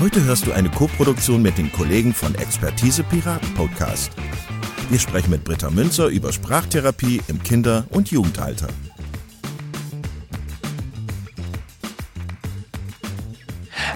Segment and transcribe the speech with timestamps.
[0.00, 4.12] Heute hörst du eine Koproduktion mit den Kollegen von Expertise Piraten Podcast.
[4.90, 8.68] Wir sprechen mit Britta Münzer über Sprachtherapie im Kinder- und Jugendalter.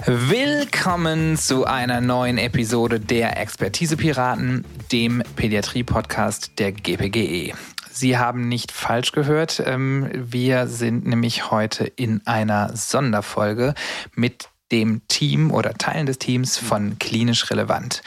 [0.05, 7.53] Willkommen zu einer neuen Episode der Expertise Piraten, dem Pädiatrie-Podcast der GPGE.
[7.89, 9.63] Sie haben nicht falsch gehört.
[9.65, 13.73] Ähm, wir sind nämlich heute in einer Sonderfolge
[14.15, 18.01] mit dem Team oder Teilen des Teams von Klinisch Relevant.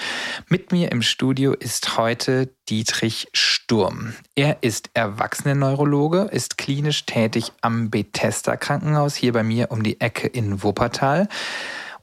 [0.49, 4.15] Mit mir im Studio ist heute Dietrich Sturm.
[4.35, 10.27] Er ist Erwachsenenneurologe, ist klinisch tätig am Bethesda Krankenhaus hier bei mir um die Ecke
[10.27, 11.29] in Wuppertal.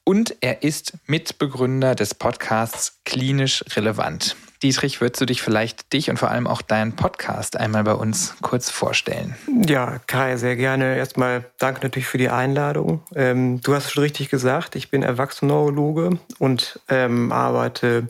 [0.06, 4.38] Und er ist Mitbegründer des Podcasts Klinisch Relevant.
[4.64, 8.36] Dietrich, würdest du dich vielleicht dich und vor allem auch deinen Podcast einmal bei uns
[8.42, 9.36] kurz vorstellen?
[9.67, 10.95] Ja, Kai, sehr gerne.
[10.95, 13.03] Erstmal danke natürlich für die Einladung.
[13.14, 18.08] Ähm, du hast schon richtig gesagt, ich bin Erwachsenenneurologe und ähm, arbeite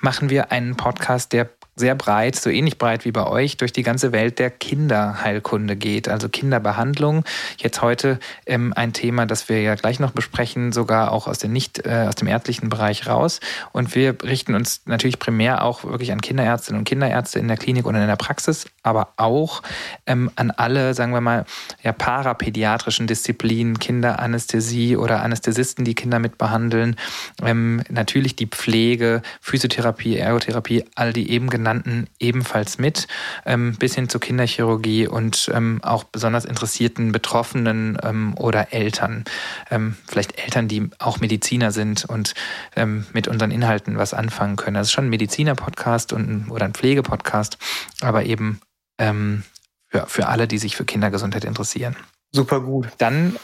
[0.00, 1.48] machen wir einen Podcast, der
[1.78, 6.08] sehr breit, so ähnlich breit wie bei euch, durch die ganze Welt der Kinderheilkunde geht,
[6.08, 7.22] also Kinderbehandlung.
[7.58, 11.52] Jetzt heute ähm, ein Thema, das wir ja gleich noch besprechen, sogar auch aus dem
[11.52, 13.40] nicht äh, aus dem ärztlichen Bereich raus.
[13.72, 17.84] Und wir richten uns natürlich primär auch wirklich an Kinderärztinnen und Kinderärzte in der Klinik
[17.84, 19.62] und in der Praxis, aber auch
[20.06, 21.44] ähm, an alle, sagen wir mal,
[21.82, 26.96] ja, parapädiatrischen Disziplinen, Kinderanästhesie oder Anästhesisten, die Kinder mitbehandeln.
[27.44, 33.08] Ähm, natürlich die Pflege, Physiotherapie, Ergotherapie, all die eben genannten genannten ebenfalls mit,
[33.44, 39.24] ähm, bis hin zur Kinderchirurgie und ähm, auch besonders interessierten Betroffenen ähm, oder Eltern.
[39.68, 42.34] Ähm, vielleicht Eltern, die auch Mediziner sind und
[42.76, 44.74] ähm, mit unseren Inhalten was anfangen können.
[44.74, 47.58] Das ist schon ein Mediziner-Podcast oder ein Pflegepodcast,
[48.00, 48.60] aber eben
[48.98, 49.42] ähm,
[49.88, 51.96] für, für alle, die sich für Kindergesundheit interessieren.
[52.30, 52.86] Super gut.
[52.98, 53.36] Dann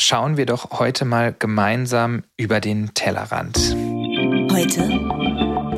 [0.00, 3.56] schauen wir doch heute mal gemeinsam über den Tellerrand.
[4.50, 4.88] Heute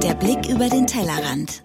[0.03, 1.63] der Blick über den Tellerrand.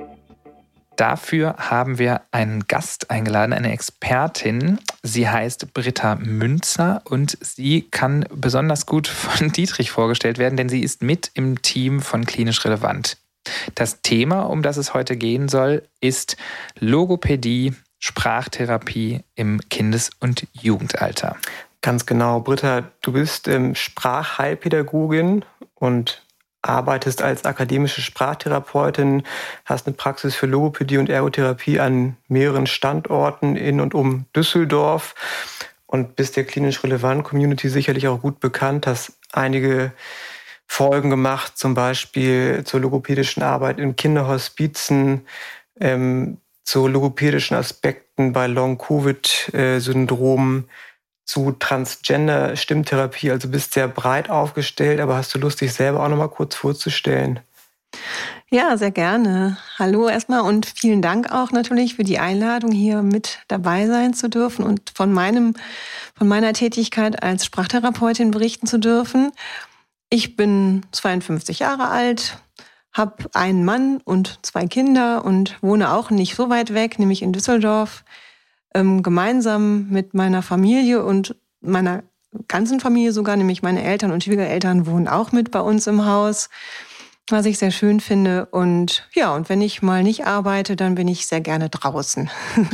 [0.96, 4.80] Dafür haben wir einen Gast eingeladen, eine Expertin.
[5.04, 10.82] Sie heißt Britta Münzer und sie kann besonders gut von Dietrich vorgestellt werden, denn sie
[10.82, 13.18] ist mit im Team von Klinisch Relevant.
[13.76, 16.38] Das Thema, um das es heute gehen soll, ist
[16.80, 21.36] Logopädie, Sprachtherapie im Kindes- und Jugendalter.
[21.82, 22.40] Ganz genau.
[22.40, 26.25] Britta, du bist ähm, Sprachheilpädagogin und
[26.68, 29.24] arbeitest als akademische Sprachtherapeutin,
[29.66, 35.16] hast eine Praxis für Logopädie und Ergotherapie an mehreren Standorten in und um Düsseldorf
[35.86, 39.92] und bist der klinisch relevanten Community sicherlich auch gut bekannt, hast einige
[40.68, 45.26] Folgen gemacht, zum Beispiel zur logopädischen Arbeit in Kinderhospizen,
[45.80, 50.68] ähm, zu logopädischen Aspekten bei Long-Covid-Syndromen,
[51.26, 53.32] zu Transgender-Stimmtherapie.
[53.32, 56.56] Also bist sehr breit aufgestellt, aber hast du Lust, dich selber auch noch mal kurz
[56.56, 57.40] vorzustellen?
[58.50, 59.58] Ja, sehr gerne.
[59.80, 64.30] Hallo erstmal und vielen Dank auch natürlich für die Einladung, hier mit dabei sein zu
[64.30, 65.56] dürfen und von meinem,
[66.16, 69.32] von meiner Tätigkeit als Sprachtherapeutin berichten zu dürfen.
[70.10, 72.38] Ich bin 52 Jahre alt,
[72.94, 77.34] habe einen Mann und zwei Kinder und wohne auch nicht so weit weg, nämlich in
[77.34, 78.04] Düsseldorf,
[78.76, 82.04] ähm, gemeinsam mit meiner Familie und meiner
[82.48, 86.50] ganzen Familie sogar, nämlich meine Eltern und Schwiegereltern wohnen auch mit bei uns im Haus
[87.30, 88.46] was ich sehr schön finde.
[88.46, 92.30] Und ja, und wenn ich mal nicht arbeite, dann bin ich sehr gerne draußen.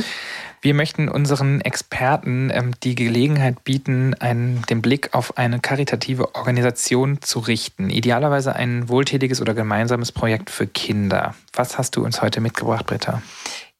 [0.64, 7.20] Wir möchten unseren Experten ähm, die Gelegenheit bieten, einen, den Blick auf eine karitative Organisation
[7.20, 7.90] zu richten.
[7.90, 11.34] Idealerweise ein wohltätiges oder gemeinsames Projekt für Kinder.
[11.52, 13.22] Was hast du uns heute mitgebracht, Britta?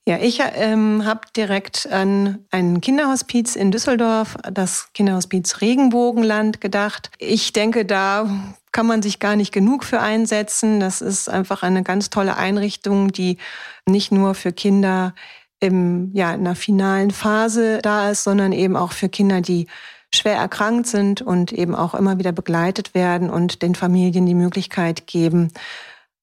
[0.04, 7.12] Ja, ich ähm, habe direkt an ein Kinderhospiz in Düsseldorf, das Kinderhospiz Regenbogenland, gedacht.
[7.19, 8.28] Ich denke, da
[8.72, 10.81] kann man sich gar nicht genug für einsetzen.
[10.81, 13.38] Das ist einfach eine ganz tolle Einrichtung, die
[13.87, 15.14] nicht nur für Kinder
[15.60, 19.69] im, ja, in einer finalen Phase da ist, sondern eben auch für Kinder, die
[20.12, 25.06] schwer erkrankt sind und eben auch immer wieder begleitet werden und den Familien die Möglichkeit
[25.06, 25.52] geben,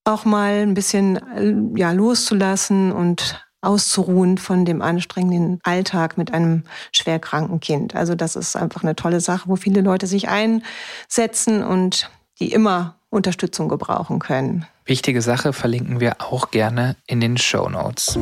[0.03, 7.59] auch mal ein bisschen ja, loszulassen und auszuruhen von dem anstrengenden Alltag mit einem schwerkranken
[7.59, 7.95] Kind.
[7.95, 12.09] Also das ist einfach eine tolle Sache, wo viele Leute sich einsetzen und
[12.39, 14.65] die immer Unterstützung gebrauchen können.
[14.85, 18.17] Wichtige Sache verlinken wir auch gerne in den Show Notes.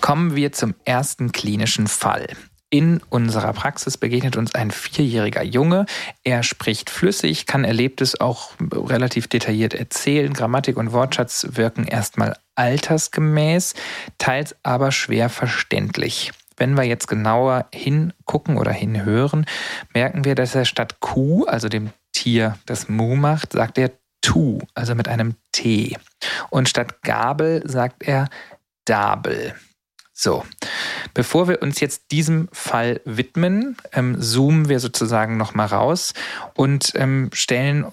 [0.00, 2.26] Kommen wir zum ersten klinischen Fall.
[2.70, 5.86] In unserer Praxis begegnet uns ein vierjähriger Junge.
[6.22, 10.34] Er spricht flüssig, kann Erlebtes auch relativ detailliert erzählen.
[10.34, 13.74] Grammatik und Wortschatz wirken erstmal altersgemäß,
[14.18, 16.32] teils aber schwer verständlich.
[16.58, 19.46] Wenn wir jetzt genauer hingucken oder hinhören,
[19.94, 24.58] merken wir, dass er statt Kuh, also dem Tier, das Mu macht, sagt er Tu,
[24.74, 25.96] also mit einem T.
[26.50, 28.28] Und statt Gabel sagt er
[28.84, 29.54] Dabel.
[30.12, 30.44] So,
[31.18, 36.14] bevor wir uns jetzt diesem Fall widmen, ähm, zoomen wir sozusagen nochmal raus
[36.54, 37.86] und ähm, stellen,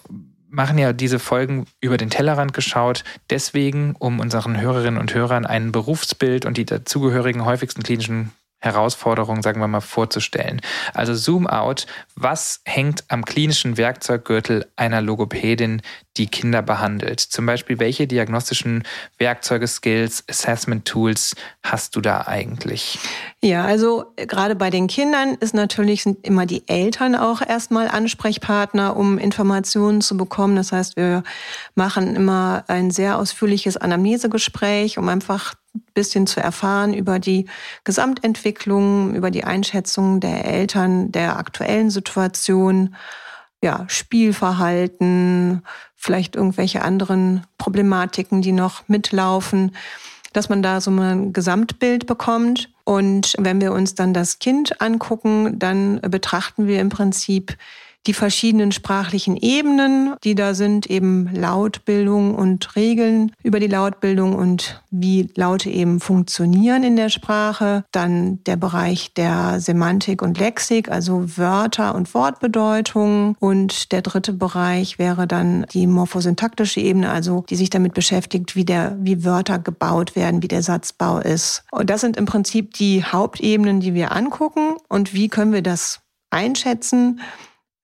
[0.48, 5.72] machen ja diese Folgen über den Tellerrand geschaut, deswegen, um unseren Hörerinnen und Hörern ein
[5.72, 10.62] Berufsbild und die dazugehörigen häufigsten klinischen Herausforderung, sagen wir mal, vorzustellen.
[10.94, 15.82] Also Zoom out, was hängt am klinischen Werkzeuggürtel einer Logopädin,
[16.18, 17.20] die Kinder behandelt?
[17.20, 18.84] Zum Beispiel, welche diagnostischen
[19.18, 23.00] Werkzeuge, Skills, Assessment Tools hast du da eigentlich?
[23.42, 28.96] Ja, also gerade bei den Kindern ist natürlich sind immer die Eltern auch erstmal Ansprechpartner,
[28.96, 30.56] um Informationen zu bekommen.
[30.56, 31.24] Das heißt, wir
[31.76, 35.56] machen immer ein sehr ausführliches Anamnesegespräch, um einfach
[35.94, 37.48] bisschen zu erfahren über die
[37.84, 42.96] Gesamtentwicklung, über die Einschätzung der Eltern der aktuellen Situation,
[43.66, 45.64] ja, Spielverhalten,
[45.96, 49.76] vielleicht irgendwelche anderen Problematiken, die noch mitlaufen,
[50.34, 52.70] dass man da so ein Gesamtbild bekommt.
[52.84, 57.58] Und wenn wir uns dann das Kind angucken, dann betrachten wir im Prinzip
[58.08, 64.82] die verschiedenen sprachlichen Ebenen, die da sind, eben Lautbildung und Regeln über die Lautbildung und
[64.92, 67.84] wie Laute eben funktionieren in der Sprache.
[67.92, 73.36] Dann der Bereich der Semantik und Lexik, also Wörter und Wortbedeutungen.
[73.40, 78.66] Und der dritte Bereich wäre dann die morphosyntaktische Ebene, also die sich damit beschäftigt, wie
[78.66, 81.64] der, wie Wörter gebaut werden, wie der Satzbau ist.
[81.72, 84.76] Und das sind im Prinzip die Hauptebenen, die wir angucken.
[84.88, 87.22] Und wie können wir das einschätzen?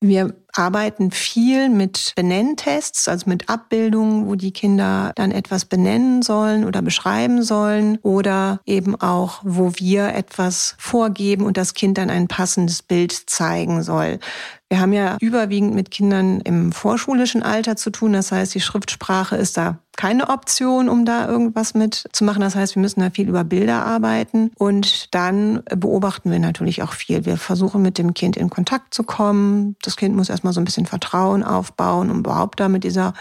[0.04, 6.66] Wir arbeiten viel mit Benenntests, also mit Abbildungen, wo die Kinder dann etwas benennen sollen
[6.66, 12.28] oder beschreiben sollen oder eben auch, wo wir etwas vorgeben und das Kind dann ein
[12.28, 14.20] passendes Bild zeigen soll.
[14.72, 18.14] Wir haben ja überwiegend mit Kindern im vorschulischen Alter zu tun.
[18.14, 22.42] Das heißt, die Schriftsprache ist da keine Option, um da irgendwas mitzumachen.
[22.42, 24.52] Das heißt, wir müssen da viel über Bilder arbeiten.
[24.58, 27.26] Und dann beobachten wir natürlich auch viel.
[27.26, 29.76] Wir versuchen mit dem Kind in Kontakt zu kommen.
[29.82, 33.14] Das Kind muss erstmal so ein bisschen Vertrauen aufbauen, um überhaupt da mit dieser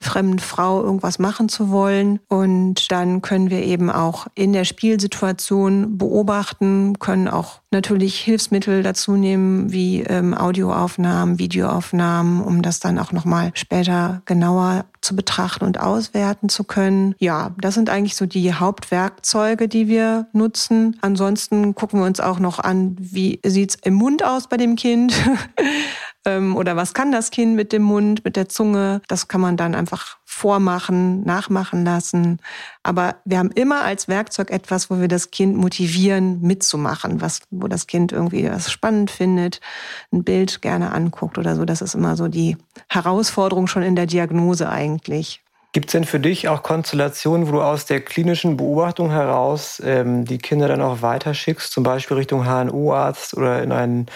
[0.00, 2.18] fremden Frau irgendwas machen zu wollen.
[2.28, 9.12] Und dann können wir eben auch in der Spielsituation beobachten, können auch natürlich Hilfsmittel dazu
[9.12, 15.80] nehmen, wie ähm, Audioaufnahmen, Videoaufnahmen, um das dann auch nochmal später genauer zu betrachten und
[15.80, 17.14] auswerten zu können.
[17.18, 20.96] Ja, das sind eigentlich so die Hauptwerkzeuge, die wir nutzen.
[21.00, 25.14] Ansonsten gucken wir uns auch noch an, wie sieht's im Mund aus bei dem Kind.
[26.24, 29.00] ähm, oder was kann das Kind mit dem Mund, mit der Zunge.
[29.08, 32.40] Das kann man dann einfach vormachen, nachmachen lassen.
[32.82, 37.68] Aber wir haben immer als Werkzeug etwas, wo wir das Kind motivieren, mitzumachen, was, wo
[37.68, 39.60] das Kind irgendwie was spannend findet,
[40.12, 41.64] ein Bild gerne anguckt oder so.
[41.64, 42.58] Das ist immer so die
[42.90, 45.40] Herausforderung schon in der Diagnose eigentlich.
[45.72, 50.26] Gibt es denn für dich auch Konstellationen, wo du aus der klinischen Beobachtung heraus ähm,
[50.26, 54.06] die Kinder dann auch weiterschickst, zum Beispiel Richtung HNO-Arzt oder in ein,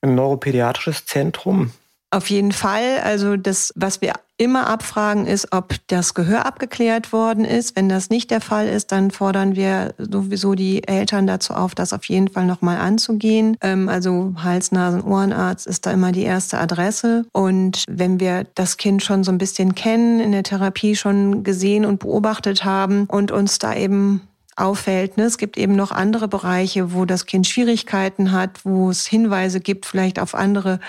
[0.00, 1.72] ein neuropädiatrisches Zentrum?
[2.10, 3.00] Auf jeden Fall.
[3.04, 7.76] Also das, was wir immer abfragen, ist, ob das Gehör abgeklärt worden ist.
[7.76, 11.92] Wenn das nicht der Fall ist, dann fordern wir sowieso die Eltern dazu auf, das
[11.92, 13.56] auf jeden Fall nochmal anzugehen.
[13.60, 17.26] Ähm, also Hals-, Nasen-, Ohrenarzt ist da immer die erste Adresse.
[17.32, 21.84] Und wenn wir das Kind schon so ein bisschen kennen, in der Therapie schon gesehen
[21.84, 24.22] und beobachtet haben und uns da eben
[24.54, 25.16] auffällt.
[25.16, 25.24] Ne?
[25.24, 29.86] Es gibt eben noch andere Bereiche, wo das Kind Schwierigkeiten hat, wo es Hinweise gibt,
[29.86, 30.80] vielleicht auf andere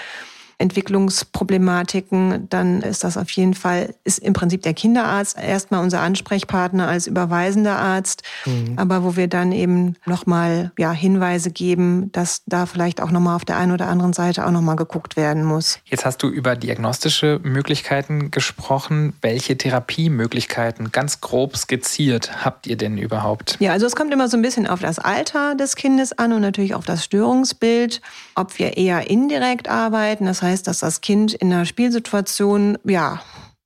[0.59, 6.87] Entwicklungsproblematiken, dann ist das auf jeden Fall, ist im Prinzip der Kinderarzt erstmal unser Ansprechpartner
[6.87, 8.73] als überweisender Arzt, mhm.
[8.75, 13.45] aber wo wir dann eben nochmal ja, Hinweise geben, dass da vielleicht auch nochmal auf
[13.45, 15.79] der einen oder anderen Seite auch nochmal geguckt werden muss.
[15.85, 19.13] Jetzt hast du über diagnostische Möglichkeiten gesprochen.
[19.21, 23.55] Welche Therapiemöglichkeiten, ganz grob skizziert, habt ihr denn überhaupt?
[23.59, 26.41] Ja, also es kommt immer so ein bisschen auf das Alter des Kindes an und
[26.41, 28.01] natürlich auf das Störungsbild,
[28.35, 33.21] ob wir eher indirekt arbeiten, das heißt, heißt, dass das Kind in einer Spielsituation, ja,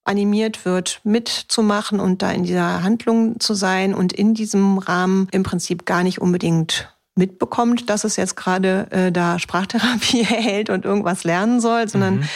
[0.05, 5.43] animiert wird, mitzumachen und da in dieser Handlung zu sein und in diesem Rahmen im
[5.43, 11.23] Prinzip gar nicht unbedingt mitbekommt, dass es jetzt gerade äh, da Sprachtherapie erhält und irgendwas
[11.23, 12.29] lernen soll, sondern mhm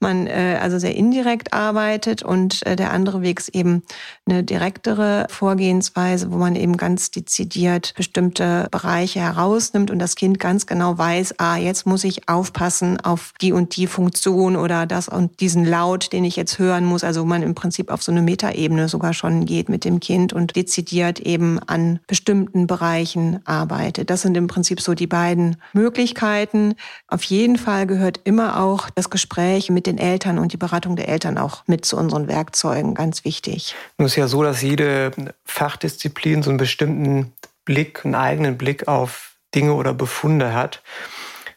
[0.00, 3.82] man äh, also sehr indirekt arbeitet und äh, der andere Weg ist eben
[4.26, 10.66] eine direktere Vorgehensweise, wo man eben ganz dezidiert bestimmte Bereiche herausnimmt und das Kind ganz
[10.66, 15.40] genau weiß, ah, jetzt muss ich aufpassen auf die und die Funktion oder das und
[15.40, 17.02] diesen Laut, den ich jetzt hören muss.
[17.02, 20.54] Also man im Prinzip auf so eine Metaebene sogar schon geht mit dem Kind und
[20.54, 24.10] dezidiert eben an bestimmten Bereichen arbeitet.
[24.10, 26.74] Das sind im Prinzip so die beiden Möglichkeiten.
[27.08, 31.08] Auf jeden Fall gehört immer auch das Gespräch mit den Eltern und die Beratung der
[31.08, 33.74] Eltern auch mit zu unseren Werkzeugen ganz wichtig.
[33.98, 35.10] Nun ist ja so, dass jede
[35.44, 37.32] Fachdisziplin so einen bestimmten
[37.64, 40.82] Blick, einen eigenen Blick auf Dinge oder Befunde hat.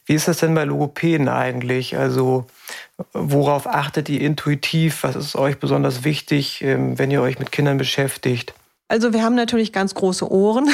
[0.05, 1.97] Wie ist das denn bei Logopäden eigentlich?
[1.97, 2.47] Also
[3.13, 5.03] worauf achtet ihr intuitiv?
[5.03, 8.53] Was ist euch besonders wichtig, ähm, wenn ihr euch mit Kindern beschäftigt?
[8.88, 10.69] Also wir haben natürlich ganz große Ohren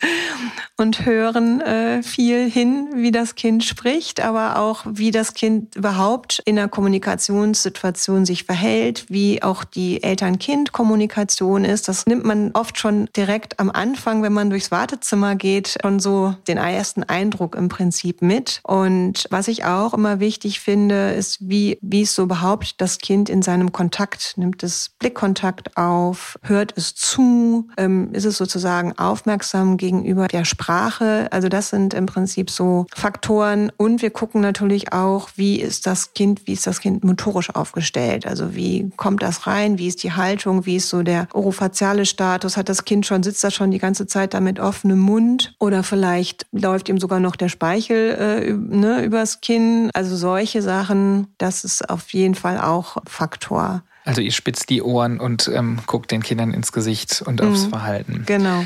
[0.78, 6.42] und hören äh, viel hin, wie das Kind spricht, aber auch wie das Kind überhaupt
[6.44, 11.88] in der Kommunikationssituation sich verhält, wie auch die Eltern-Kind-Kommunikation ist.
[11.88, 16.34] Das nimmt man oft schon direkt am Anfang, wenn man durchs Wartezimmer geht, schon so
[16.46, 18.60] den ersten Eindruck im Prinzip mit.
[18.62, 23.30] Und was ich auch immer wichtig finde, ist, wie, wie es so überhaupt das Kind
[23.30, 29.78] in seinem Kontakt nimmt es Blickkontakt auf, hört es zu, ähm, ist es sozusagen aufmerksam
[29.78, 31.28] gegenüber der Sprache Sprache.
[31.30, 33.70] Also das sind im Prinzip so Faktoren.
[33.76, 38.26] Und wir gucken natürlich auch, wie ist das Kind, wie ist das Kind motorisch aufgestellt?
[38.26, 39.78] Also wie kommt das rein?
[39.78, 40.66] Wie ist die Haltung?
[40.66, 42.56] Wie ist so der orofaziale Status?
[42.56, 45.54] Hat das Kind schon, sitzt das schon die ganze Zeit da mit offenem Mund?
[45.60, 49.90] Oder vielleicht läuft ihm sogar noch der Speichel äh, ne, übers Kinn?
[49.94, 53.84] Also solche Sachen, das ist auf jeden Fall auch Faktor.
[54.04, 57.70] Also ihr spitzt die Ohren und ähm, guckt den Kindern ins Gesicht und aufs mhm.
[57.70, 58.22] Verhalten.
[58.26, 58.64] Genau.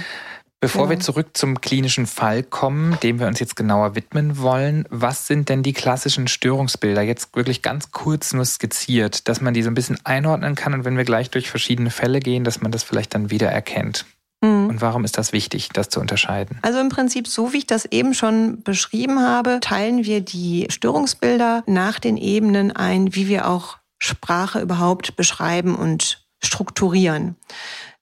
[0.60, 0.90] Bevor ja.
[0.90, 5.48] wir zurück zum klinischen Fall kommen, dem wir uns jetzt genauer widmen wollen, was sind
[5.48, 7.00] denn die klassischen Störungsbilder?
[7.00, 10.84] Jetzt wirklich ganz kurz nur skizziert, dass man die so ein bisschen einordnen kann und
[10.84, 14.04] wenn wir gleich durch verschiedene Fälle gehen, dass man das vielleicht dann wieder erkennt.
[14.42, 14.68] Mhm.
[14.68, 16.58] Und warum ist das wichtig, das zu unterscheiden?
[16.60, 21.62] Also im Prinzip, so wie ich das eben schon beschrieben habe, teilen wir die Störungsbilder
[21.66, 27.36] nach den Ebenen ein, wie wir auch Sprache überhaupt beschreiben und strukturieren.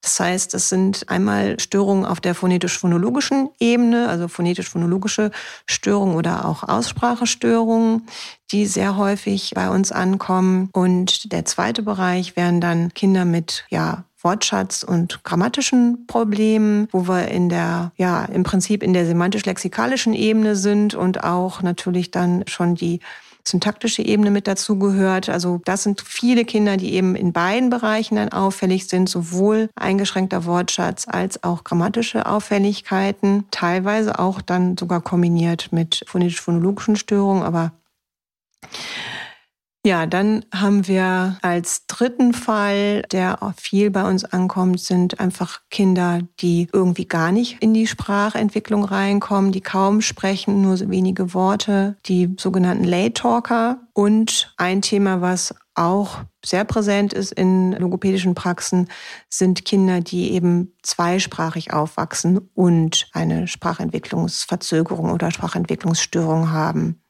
[0.01, 5.33] Das heißt, es sind einmal Störungen auf der phonetisch-phonologischen Ebene, also phonetisch-phonologische
[5.67, 8.07] Störungen oder auch Aussprachestörungen,
[8.53, 10.71] die sehr häufig bei uns ankommen.
[10.73, 17.29] Und der zweite Bereich wären dann Kinder mit, ja, Wortschatz und grammatischen Problemen, wo wir
[17.29, 22.75] in der, ja, im Prinzip in der semantisch-lexikalischen Ebene sind und auch natürlich dann schon
[22.75, 23.01] die
[23.49, 25.29] syntaktische Ebene mit dazugehört.
[25.29, 30.45] Also das sind viele Kinder, die eben in beiden Bereichen dann auffällig sind, sowohl eingeschränkter
[30.45, 37.73] Wortschatz als auch grammatische Auffälligkeiten, teilweise auch dann sogar kombiniert mit phonetisch-phonologischen Störungen, aber
[39.87, 46.21] Ja, dann haben wir als dritten Fall, der viel bei uns ankommt, sind einfach Kinder,
[46.41, 51.97] die irgendwie gar nicht in die Sprachentwicklung reinkommen, die kaum sprechen, nur so wenige Worte,
[52.07, 53.79] die sogenannten Late Talker.
[53.95, 58.89] Und ein Thema, was auch sehr präsent ist in logopädischen Praxen,
[59.29, 67.01] sind Kinder, die eben zweisprachig aufwachsen und eine Sprachentwicklungsverzögerung oder Sprachentwicklungsstörung haben.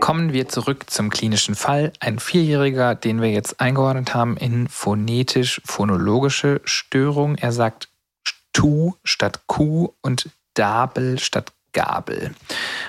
[0.00, 1.92] Kommen wir zurück zum klinischen Fall.
[2.00, 7.36] Ein Vierjähriger, den wir jetzt eingeordnet haben in phonetisch-phonologische Störung.
[7.36, 7.88] Er sagt
[8.52, 12.34] Tu statt Q und Dabel statt Gabel.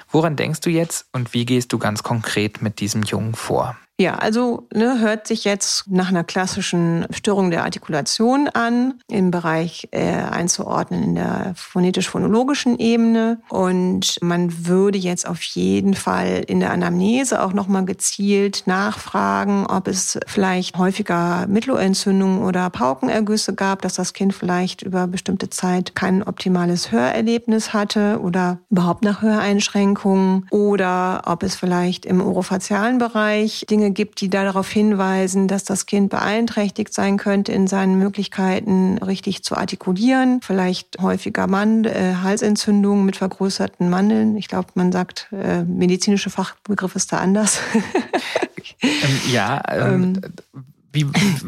[0.09, 3.77] Woran denkst du jetzt und wie gehst du ganz konkret mit diesem Jungen vor?
[4.01, 9.89] Ja, also ne, hört sich jetzt nach einer klassischen Störung der Artikulation an, im Bereich
[9.91, 13.43] äh, einzuordnen in der phonetisch-phonologischen Ebene.
[13.48, 19.88] Und man würde jetzt auf jeden Fall in der Anamnese auch nochmal gezielt nachfragen, ob
[19.88, 26.24] es vielleicht häufiger Mittelohrentzündungen oder Paukenergüsse gab, dass das Kind vielleicht über bestimmte Zeit kein
[26.24, 33.90] optimales Hörerlebnis hatte oder überhaupt nach Höreinschränkungen oder ob es vielleicht im orofazialen Bereich Dinge
[33.93, 39.55] gibt, die darauf hinweisen, dass das Kind beeinträchtigt sein könnte in seinen Möglichkeiten, richtig zu
[39.55, 40.39] artikulieren.
[40.41, 44.38] Vielleicht häufiger Mand äh, Halsentzündungen mit vergrößerten Mandeln.
[44.38, 47.60] Ich glaube, man sagt, äh, medizinische Fachbegriff ist da anders.
[48.81, 48.91] ähm,
[49.31, 51.07] ja, ähm, ähm wie,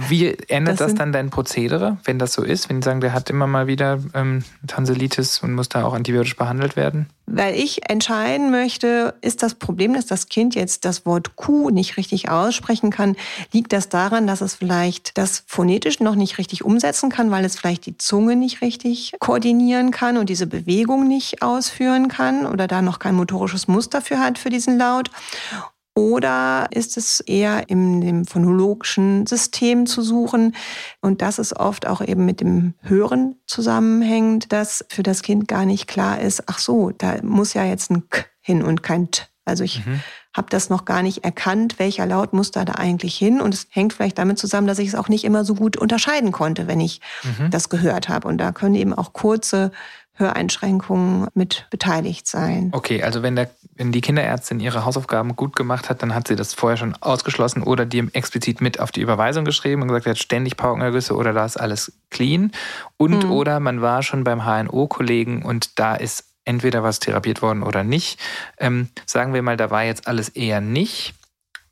[0.09, 2.69] wie ändert das, das, dann dein Prozedere, wenn das so ist?
[2.69, 6.37] Wenn die sagen, der hat immer mal wieder ähm, Tonsillitis und muss da auch antibiotisch
[6.37, 7.07] behandelt werden?
[7.25, 11.97] Weil ich entscheiden möchte, ist das Problem, dass das Kind jetzt das Wort Kuh nicht
[11.97, 13.15] richtig aussprechen kann,
[13.51, 17.57] liegt das daran, dass es vielleicht das phonetisch noch nicht richtig umsetzen kann, weil es
[17.57, 22.81] vielleicht die Zunge nicht richtig koordinieren kann und diese Bewegung nicht ausführen kann oder da
[22.81, 25.09] noch kein motorisches Muster für hat für diesen Laut?
[25.95, 30.55] Oder ist es eher im dem phonologischen System zu suchen?
[31.01, 35.65] Und das ist oft auch eben mit dem Hören zusammenhängt, dass für das Kind gar
[35.65, 39.23] nicht klar ist, ach so, da muss ja jetzt ein K hin und kein T.
[39.45, 40.01] Also ich mhm.
[40.35, 43.41] habe das noch gar nicht erkannt, welcher Laut muss da da eigentlich hin.
[43.41, 46.31] Und es hängt vielleicht damit zusammen, dass ich es auch nicht immer so gut unterscheiden
[46.31, 47.51] konnte, wenn ich mhm.
[47.51, 48.27] das gehört habe.
[48.27, 49.71] Und da können eben auch kurze
[50.15, 52.69] Höreinschränkungen mit beteiligt sein.
[52.71, 56.35] Okay, also wenn, der, wenn die Kinderärztin ihre Hausaufgaben gut gemacht hat, dann hat sie
[56.35, 60.11] das vorher schon ausgeschlossen oder dir explizit mit auf die Überweisung geschrieben und gesagt, er
[60.11, 62.51] hat ständig Paukenergüsse oder da ist alles clean.
[62.97, 63.31] Und mhm.
[63.31, 68.19] oder man war schon beim HNO-Kollegen und da ist entweder was therapiert worden oder nicht.
[68.59, 71.15] Ähm, sagen wir mal, da war jetzt alles eher nicht.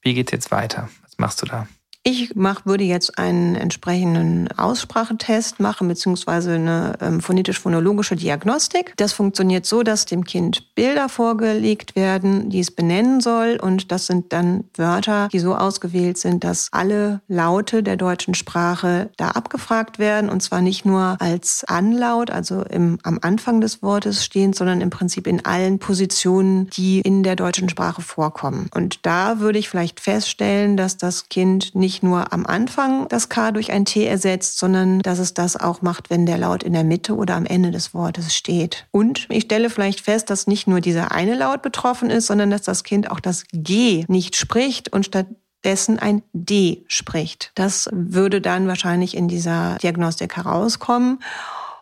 [0.01, 0.89] Wie geht es jetzt weiter?
[1.04, 1.67] Was machst du da?
[2.04, 8.94] Ich mach, würde jetzt einen entsprechenden Aussprachetest machen, beziehungsweise eine ähm, phonetisch-phonologische Diagnostik.
[8.98, 13.60] Das funktioniert so, dass dem Kind Bilder vorgelegt werden, die es benennen soll.
[13.62, 19.12] Und das sind dann Wörter, die so ausgewählt sind, dass alle Laute der deutschen Sprache
[19.18, 20.32] da abgefragt werden.
[20.32, 24.90] Und zwar nicht nur als Anlaut, also im, am Anfang des Wortes stehend, sondern im
[24.90, 28.72] Prinzip in allen Positionen, die in der deutschen Sprache vorkommen.
[28.74, 33.27] Und da würde ich vielleicht feststellen, dass das Kind nicht nicht nur am Anfang das
[33.27, 36.71] K durch ein T ersetzt, sondern dass es das auch macht, wenn der Laut in
[36.71, 38.88] der Mitte oder am Ende des Wortes steht.
[38.91, 42.62] Und ich stelle vielleicht fest, dass nicht nur dieser eine Laut betroffen ist, sondern dass
[42.62, 45.27] das Kind auch das G nicht spricht und statt
[45.65, 47.51] dessen ein D spricht.
[47.56, 51.19] Das würde dann wahrscheinlich in dieser Diagnostik herauskommen.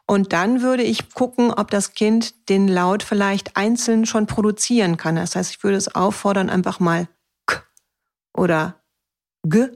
[0.07, 5.17] Und dann würde ich gucken, ob das Kind den Laut vielleicht einzeln schon produzieren kann.
[5.17, 7.07] Das heißt, ich würde es auffordern, einfach mal
[7.45, 7.61] K
[8.33, 8.73] oder
[9.43, 9.67] G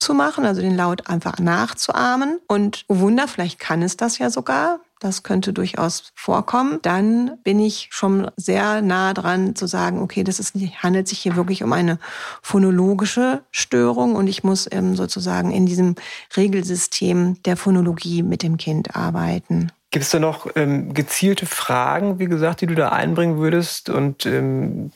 [0.00, 2.40] zu machen, also den Laut einfach nachzuahmen.
[2.48, 4.80] Und oh Wunder, vielleicht kann es das ja sogar.
[4.98, 6.78] Das könnte durchaus vorkommen.
[6.82, 11.36] Dann bin ich schon sehr nah dran zu sagen, okay, das ist, handelt sich hier
[11.36, 11.98] wirklich um eine
[12.42, 15.94] phonologische Störung und ich muss ähm, sozusagen in diesem
[16.36, 19.72] Regelsystem der Phonologie mit dem Kind arbeiten.
[19.90, 23.88] Gibt es da noch ähm, gezielte Fragen, wie gesagt, die du da einbringen würdest?
[23.88, 24.92] Und ähm,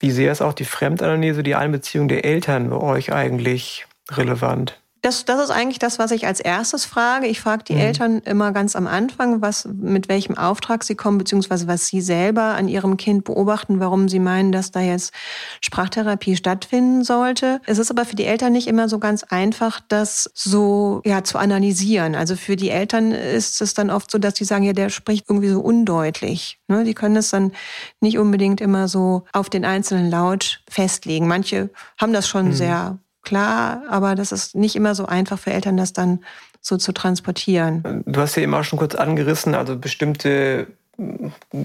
[0.00, 4.78] wie sehr ist auch die Fremdanalyse, die Einbeziehung der Eltern bei euch eigentlich relevant?
[5.06, 7.28] Das, das ist eigentlich das, was ich als erstes frage.
[7.28, 7.80] Ich frage die mhm.
[7.80, 12.56] Eltern immer ganz am Anfang, was, mit welchem Auftrag sie kommen, beziehungsweise was sie selber
[12.56, 15.12] an ihrem Kind beobachten, warum sie meinen, dass da jetzt
[15.60, 17.60] Sprachtherapie stattfinden sollte.
[17.66, 21.38] Es ist aber für die Eltern nicht immer so ganz einfach, das so ja, zu
[21.38, 22.16] analysieren.
[22.16, 25.26] Also für die Eltern ist es dann oft so, dass die sagen, ja, der spricht
[25.28, 26.58] irgendwie so undeutlich.
[26.66, 26.82] Ne?
[26.82, 27.52] Die können es dann
[28.00, 31.28] nicht unbedingt immer so auf den einzelnen Laut festlegen.
[31.28, 32.54] Manche haben das schon mhm.
[32.54, 36.20] sehr klar, aber das ist nicht immer so einfach für Eltern, das dann
[36.62, 38.02] so zu transportieren.
[38.06, 40.68] Du hast ja immer schon kurz angerissen, also bestimmte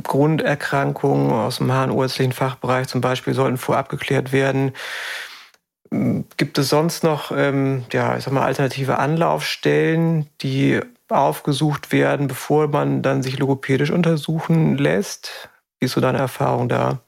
[0.03, 4.73] Grunderkrankungen aus dem harnärztlichen Fachbereich zum Beispiel sollten vorab geklärt werden.
[6.37, 12.67] Gibt es sonst noch ähm, ja, ich sag mal, alternative Anlaufstellen, die aufgesucht werden, bevor
[12.67, 15.49] man dann sich logopädisch untersuchen lässt?
[15.79, 16.99] Wie ist so deine Erfahrung da?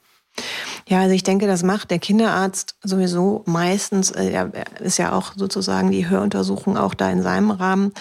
[0.87, 4.11] Ja, also ich denke, das macht der Kinderarzt sowieso meistens.
[4.11, 7.93] Äh, er ist ja auch sozusagen die Höruntersuchung auch da in seinem Rahmen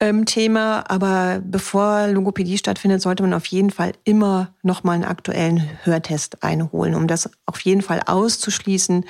[0.00, 0.84] ähm, Thema.
[0.88, 6.94] Aber bevor Logopädie stattfindet, sollte man auf jeden Fall immer nochmal einen aktuellen Hörtest einholen,
[6.94, 9.04] um das auf jeden Fall auszuschließen,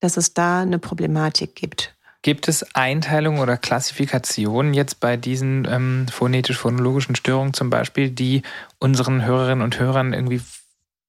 [0.00, 1.94] dass es da eine Problematik gibt.
[2.22, 8.42] Gibt es Einteilungen oder Klassifikationen jetzt bei diesen ähm, phonetisch-phonologischen Störungen zum Beispiel, die
[8.78, 10.40] unseren Hörerinnen und Hörern irgendwie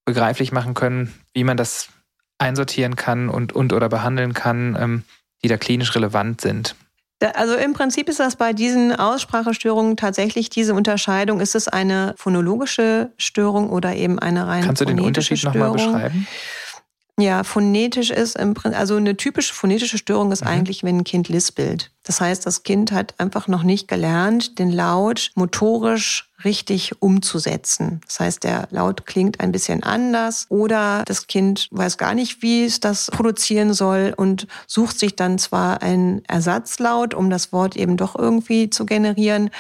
[0.05, 1.89] begreiflich machen können, wie man das
[2.37, 5.03] einsortieren kann und, und oder behandeln kann, ähm,
[5.43, 6.75] die da klinisch relevant sind?
[7.35, 11.39] Also im Prinzip ist das bei diesen Aussprachestörungen tatsächlich diese Unterscheidung.
[11.39, 16.27] Ist es eine phonologische Störung oder eben eine reine Kannst du den Unterschied nochmal beschreiben?
[17.19, 20.47] Ja, phonetisch ist im Prinzip, also eine typische phonetische Störung ist mhm.
[20.47, 21.91] eigentlich, wenn ein Kind lispelt.
[22.03, 28.01] Das heißt, das Kind hat einfach noch nicht gelernt, den Laut motorisch richtig umzusetzen.
[28.07, 32.65] Das heißt, der Laut klingt ein bisschen anders oder das Kind weiß gar nicht, wie
[32.65, 37.95] es das produzieren soll und sucht sich dann zwar einen Ersatzlaut, um das Wort eben
[37.95, 39.51] doch irgendwie zu generieren,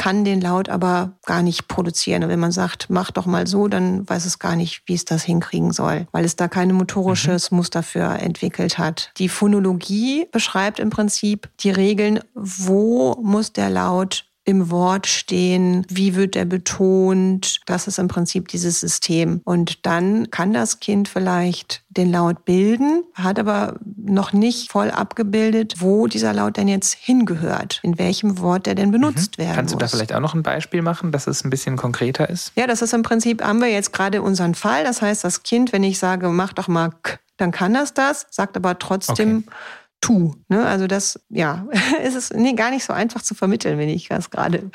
[0.00, 2.24] kann den Laut aber gar nicht produzieren.
[2.24, 5.04] Und wenn man sagt, mach doch mal so, dann weiß es gar nicht, wie es
[5.04, 7.58] das hinkriegen soll, weil es da kein motorisches mhm.
[7.58, 9.12] Muster für entwickelt hat.
[9.18, 16.14] Die Phonologie beschreibt im Prinzip die Regeln, wo muss der Laut im Wort stehen, wie
[16.14, 17.60] wird er betont.
[17.66, 19.40] Das ist im Prinzip dieses System.
[19.44, 25.76] Und dann kann das Kind vielleicht den Laut bilden, hat aber noch nicht voll abgebildet,
[25.78, 29.42] wo dieser Laut denn jetzt hingehört, in welchem Wort der denn benutzt mhm.
[29.42, 29.80] werden Kannst muss.
[29.80, 32.52] du da vielleicht auch noch ein Beispiel machen, dass es ein bisschen konkreter ist?
[32.56, 34.84] Ja, das ist im Prinzip, haben wir jetzt gerade unseren Fall.
[34.84, 38.26] Das heißt, das Kind, wenn ich sage, mach doch mal k, dann kann das das,
[38.30, 39.56] sagt aber trotzdem okay
[40.00, 40.34] tu.
[40.48, 40.66] Ne?
[40.66, 41.66] Also das, ja,
[42.04, 44.70] ist es nee, gar nicht so einfach zu vermitteln, wenn ich das gerade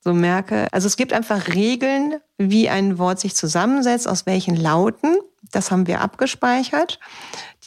[0.00, 0.68] so merke.
[0.72, 5.16] Also es gibt einfach Regeln, wie ein Wort sich zusammensetzt, aus welchen Lauten.
[5.50, 6.98] Das haben wir abgespeichert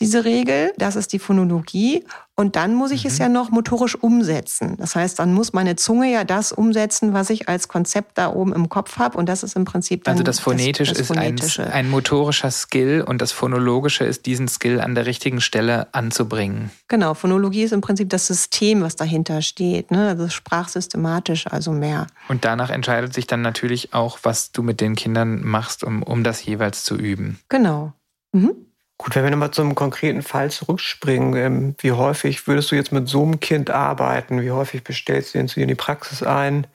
[0.02, 0.74] diese Regel.
[0.78, 2.04] Das ist die Phonologie.
[2.36, 3.10] Und dann muss ich mhm.
[3.12, 4.76] es ja noch motorisch umsetzen.
[4.78, 8.52] Das heißt, dann muss meine Zunge ja das umsetzen, was ich als Konzept da oben
[8.54, 9.18] im Kopf habe.
[9.18, 12.50] Und das ist im Prinzip dann Also das Phonetisch das, das ist ein, ein, motorischer
[12.50, 16.72] Skill und das Phonologische ist, diesen Skill an der richtigen Stelle anzubringen.
[16.88, 19.92] Genau, Phonologie ist im Prinzip das System, was dahinter steht.
[19.92, 20.08] Ne?
[20.08, 22.08] Also sprachsystematisch, also mehr.
[22.28, 26.24] Und danach entscheidet sich dann natürlich auch, was du mit den Kindern machst, um, um
[26.24, 27.40] das jeweils zu üben.
[27.50, 27.94] Genau.
[28.34, 28.56] Mhm.
[29.02, 33.10] Gut, wenn wir nochmal zum konkreten Fall zurückspringen, ähm, wie häufig würdest du jetzt mit
[33.10, 34.42] so einem Kind arbeiten?
[34.42, 36.68] Wie häufig bestellst du ihn zu dir in die Praxis ein?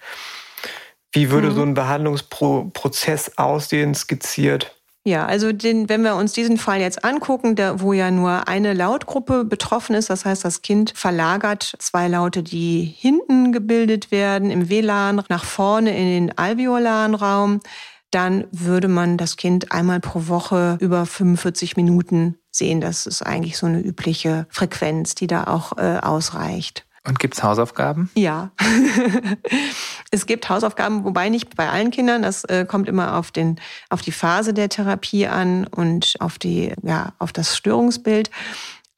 [1.12, 1.54] Wie würde mhm.
[1.54, 4.74] so ein Behandlungsprozess aussehen, skizziert?
[5.04, 8.74] Ja, also den, wenn wir uns diesen Fall jetzt angucken, der, wo ja nur eine
[8.74, 14.68] Lautgruppe betroffen ist, das heißt, das Kind verlagert zwei Laute, die hinten gebildet werden, im
[14.68, 17.60] WLAN, nach vorne in den alveolaren Raum
[18.10, 22.80] dann würde man das Kind einmal pro Woche über 45 Minuten sehen.
[22.80, 26.86] Das ist eigentlich so eine übliche Frequenz, die da auch äh, ausreicht.
[27.06, 28.10] Und gibt es Hausaufgaben?
[28.16, 28.50] Ja.
[30.10, 32.22] es gibt Hausaufgaben, wobei nicht bei allen Kindern.
[32.22, 36.72] Das äh, kommt immer auf, den, auf die Phase der Therapie an und auf, die,
[36.82, 38.30] ja, auf das Störungsbild.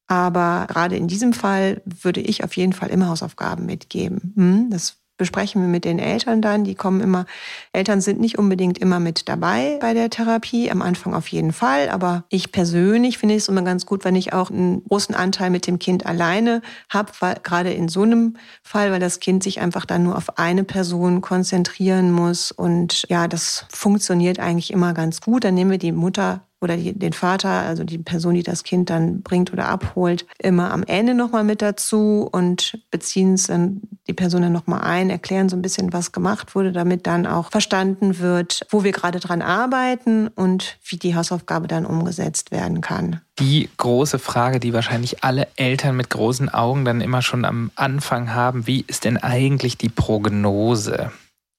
[0.07, 4.33] Aber gerade in diesem Fall würde ich auf jeden Fall immer Hausaufgaben mitgeben.
[4.37, 4.71] Hm?
[4.71, 6.65] Das besprechen wir mit den Eltern dann.
[6.65, 7.27] Die kommen immer,
[7.73, 11.91] Eltern sind nicht unbedingt immer mit dabei bei der Therapie, am Anfang auf jeden Fall.
[11.91, 15.67] Aber ich persönlich finde es immer ganz gut, wenn ich auch einen großen Anteil mit
[15.67, 20.05] dem Kind alleine habe, gerade in so einem Fall, weil das Kind sich einfach dann
[20.05, 22.51] nur auf eine Person konzentrieren muss.
[22.51, 25.45] Und ja, das funktioniert eigentlich immer ganz gut.
[25.45, 28.91] Dann nehmen wir die Mutter oder die, den Vater, also die Person, die das Kind
[28.91, 34.13] dann bringt oder abholt, immer am Ende nochmal mit dazu und beziehen es dann die
[34.13, 38.19] Person dann nochmal ein, erklären so ein bisschen, was gemacht wurde, damit dann auch verstanden
[38.19, 43.21] wird, wo wir gerade dran arbeiten und wie die Hausaufgabe dann umgesetzt werden kann.
[43.39, 48.35] Die große Frage, die wahrscheinlich alle Eltern mit großen Augen dann immer schon am Anfang
[48.35, 51.13] haben, wie ist denn eigentlich die Prognose?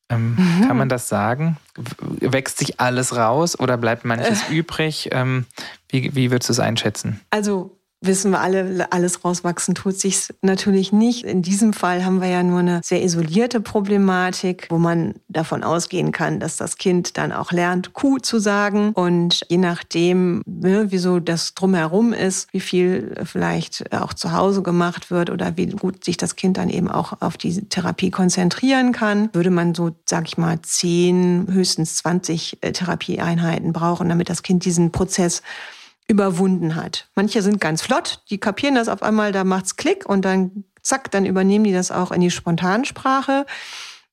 [0.10, 0.68] Ähm, mhm.
[0.68, 1.58] Kann man das sagen?
[2.02, 4.56] Wächst sich alles raus oder bleibt manches äh.
[4.56, 5.10] übrig?
[5.12, 5.46] Ähm,
[5.88, 7.22] wie, wie würdest du es einschätzen?
[7.30, 11.26] Also wissen wir alle, alles rauswachsen tut sich natürlich nicht.
[11.26, 16.12] In diesem Fall haben wir ja nur eine sehr isolierte Problematik, wo man davon ausgehen
[16.12, 18.92] kann, dass das Kind dann auch lernt, Kuh zu sagen.
[18.94, 25.12] Und je nachdem, ne, wieso das drumherum ist, wie viel vielleicht auch zu Hause gemacht
[25.12, 29.30] wird oder wie gut sich das Kind dann eben auch auf die Therapie konzentrieren kann,
[29.34, 34.64] würde man so, sag ich mal, zehn, höchstens 20 äh, Therapieeinheiten brauchen, damit das Kind
[34.64, 35.42] diesen Prozess
[36.10, 37.08] überwunden hat.
[37.16, 41.12] Manche sind ganz flott, die kapieren das auf einmal, da macht's Klick und dann zack,
[41.12, 43.46] dann übernehmen die das auch in die Spontansprache.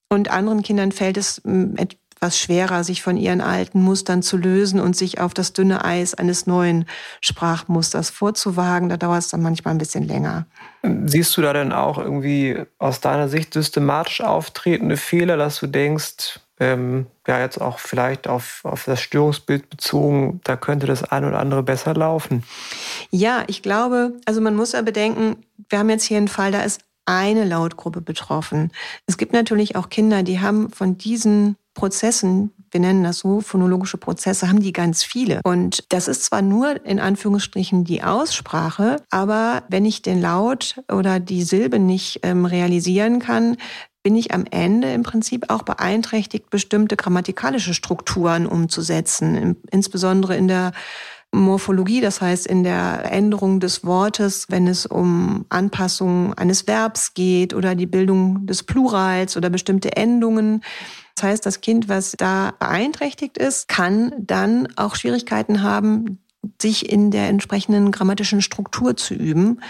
[0.09, 4.79] Und anderen Kindern fällt es hm, etwas schwerer, sich von ihren alten Mustern zu lösen
[4.79, 6.87] und sich auf das dünne Eis eines neuen
[7.21, 8.89] Sprachmusters vorzuwagen.
[8.89, 10.47] Da dauert es dann manchmal ein bisschen länger.
[11.07, 16.41] Siehst du da denn auch irgendwie aus deiner Sicht systematisch auftretende Fehler, dass du denkst,
[16.59, 21.39] ähm, ja jetzt auch vielleicht auf, auf das Störungsbild bezogen, da könnte das ein oder
[21.39, 22.45] andere besser laufen.
[23.11, 25.37] Ja, ich glaube, also man muss ja bedenken,
[25.69, 28.73] wir haben jetzt hier einen Fall, da ist eine Lautgruppe betroffen.
[29.07, 33.99] Es gibt natürlich auch Kinder, die haben von diesen Prozessen, wir nennen das so, phonologische
[33.99, 35.41] Prozesse, haben die ganz viele.
[35.45, 41.21] Und das ist zwar nur in Anführungsstrichen die Aussprache, aber wenn ich den Laut oder
[41.21, 43.57] die Silbe nicht ähm, realisieren kann,
[44.07, 50.71] bin ich am Ende im Prinzip auch beeinträchtigt, bestimmte grammatikalische Strukturen umzusetzen, insbesondere in der
[51.33, 57.53] Morphologie, das heißt in der Änderung des Wortes, wenn es um Anpassung eines Verbs geht
[57.53, 60.63] oder die Bildung des Plurals oder bestimmte Endungen.
[61.17, 66.21] Das heißt, das Kind, was da beeinträchtigt ist, kann dann auch Schwierigkeiten haben,
[66.63, 69.61] sich in der entsprechenden grammatischen Struktur zu üben.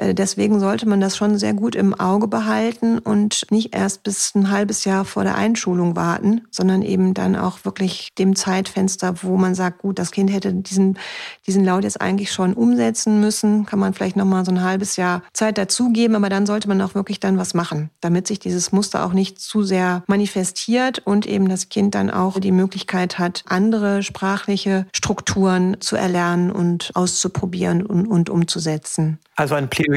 [0.00, 4.34] Äh, deswegen sollte man das schon sehr gut im Auge behalten und nicht erst bis
[4.34, 9.36] ein halbes Jahr vor der Einschulung warten, sondern eben dann auch wirklich dem Zeitfenster, wo
[9.36, 10.98] man sagt, gut, das Kind hätte diesen,
[11.46, 15.22] diesen Laut jetzt eigentlich schon umsetzen müssen, kann man vielleicht nochmal so ein halbes Jahr
[15.34, 19.04] Zeit dazugeben, aber dann sollte man auch wirklich dann was machen, damit sich dieses Muster
[19.04, 24.02] auch nicht zu sehr manifestiert und eben das Kind dann auch die Möglichkeit hat, andere
[24.02, 29.18] sprachliche Strukturen zu erlernen und auszuprobieren und, und umzusetzen.
[29.36, 29.89] Also ein Plädoyer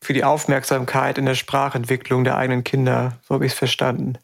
[0.00, 4.18] für die Aufmerksamkeit in der Sprachentwicklung der eigenen Kinder, so habe ich es verstanden.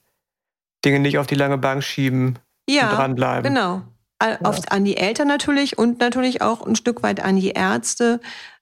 [0.85, 3.55] Dinge nicht auf die lange Bank schieben ja, und dranbleiben.
[3.55, 3.83] Genau.
[4.23, 4.39] Ja.
[4.45, 8.21] Oft an die Eltern natürlich und natürlich auch ein Stück weit an die Ärzte,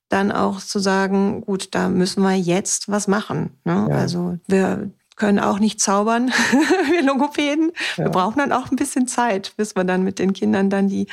[0.09, 3.59] dann auch zu sagen, gut, da müssen wir jetzt was machen.
[3.65, 3.87] Ne?
[3.89, 3.97] Ja.
[3.97, 6.29] Also wir können auch nicht zaubern,
[6.91, 7.73] wir Logopäden.
[7.97, 11.07] Wir brauchen dann auch ein bisschen Zeit, bis wir dann mit den Kindern dann die,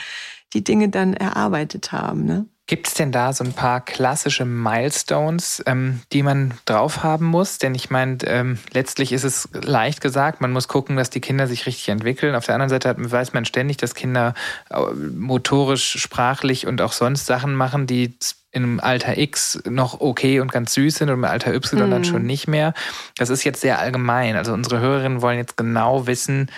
[0.53, 2.25] die Dinge dann erarbeitet haben.
[2.25, 2.45] Ne?
[2.67, 7.59] Gibt es denn da so ein paar klassische Milestones, ähm, die man drauf haben muss?
[7.59, 11.47] Denn ich meine, ähm, letztlich ist es leicht gesagt, man muss gucken, dass die Kinder
[11.47, 12.35] sich richtig entwickeln.
[12.35, 14.33] Auf der anderen Seite weiß man ständig, dass Kinder
[14.69, 14.81] äh,
[15.15, 18.17] motorisch, sprachlich und auch sonst Sachen machen, die
[18.51, 21.91] im Alter X noch okay und ganz süß sind und im Alter Y mm.
[21.91, 22.05] dann mhm.
[22.05, 22.73] schon nicht mehr.
[23.17, 24.35] Das ist jetzt sehr allgemein.
[24.35, 26.49] Also unsere Hörerinnen wollen jetzt genau wissen,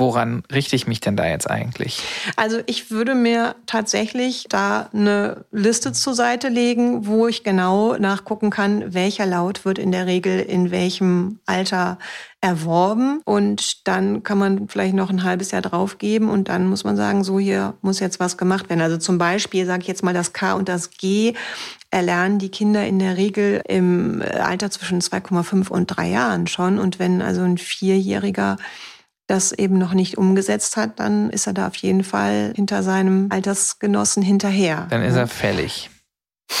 [0.00, 2.00] Woran richte ich mich denn da jetzt eigentlich?
[2.36, 8.50] Also ich würde mir tatsächlich da eine Liste zur Seite legen, wo ich genau nachgucken
[8.50, 11.98] kann, welcher Laut wird in der Regel in welchem Alter
[12.40, 13.22] erworben.
[13.24, 17.24] Und dann kann man vielleicht noch ein halbes Jahr draufgeben und dann muss man sagen,
[17.24, 18.82] so hier muss jetzt was gemacht werden.
[18.82, 21.34] Also zum Beispiel sage ich jetzt mal das K und das G
[21.90, 26.78] erlernen die Kinder in der Regel im Alter zwischen 2,5 und 3 Jahren schon.
[26.78, 28.58] Und wenn also ein Vierjähriger
[29.28, 33.28] das eben noch nicht umgesetzt hat, dann ist er da auf jeden Fall hinter seinem
[33.30, 34.86] Altersgenossen hinterher.
[34.90, 35.20] Dann ist ne?
[35.20, 35.90] er fällig.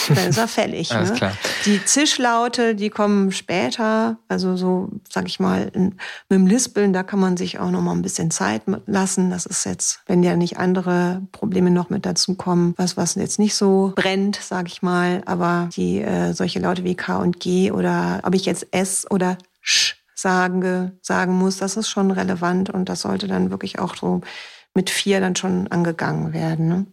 [0.08, 0.92] Dann ist er fällig.
[0.94, 1.16] Alles ne?
[1.16, 1.32] klar.
[1.64, 5.94] Die Zischlaute, die kommen später, also so, sag ich mal, in,
[6.28, 9.30] mit dem Lispeln, da kann man sich auch noch mal ein bisschen Zeit lassen.
[9.30, 13.38] Das ist jetzt, wenn ja nicht andere Probleme noch mit dazu kommen, was, was jetzt
[13.38, 15.22] nicht so brennt, sag ich mal.
[15.24, 19.38] Aber die äh, solche Laute wie K und G oder ob ich jetzt S oder
[19.62, 24.20] Sch sagen, sagen muss, das ist schon relevant und das sollte dann wirklich auch so
[24.74, 26.68] mit vier dann schon angegangen werden.
[26.68, 26.86] Ne?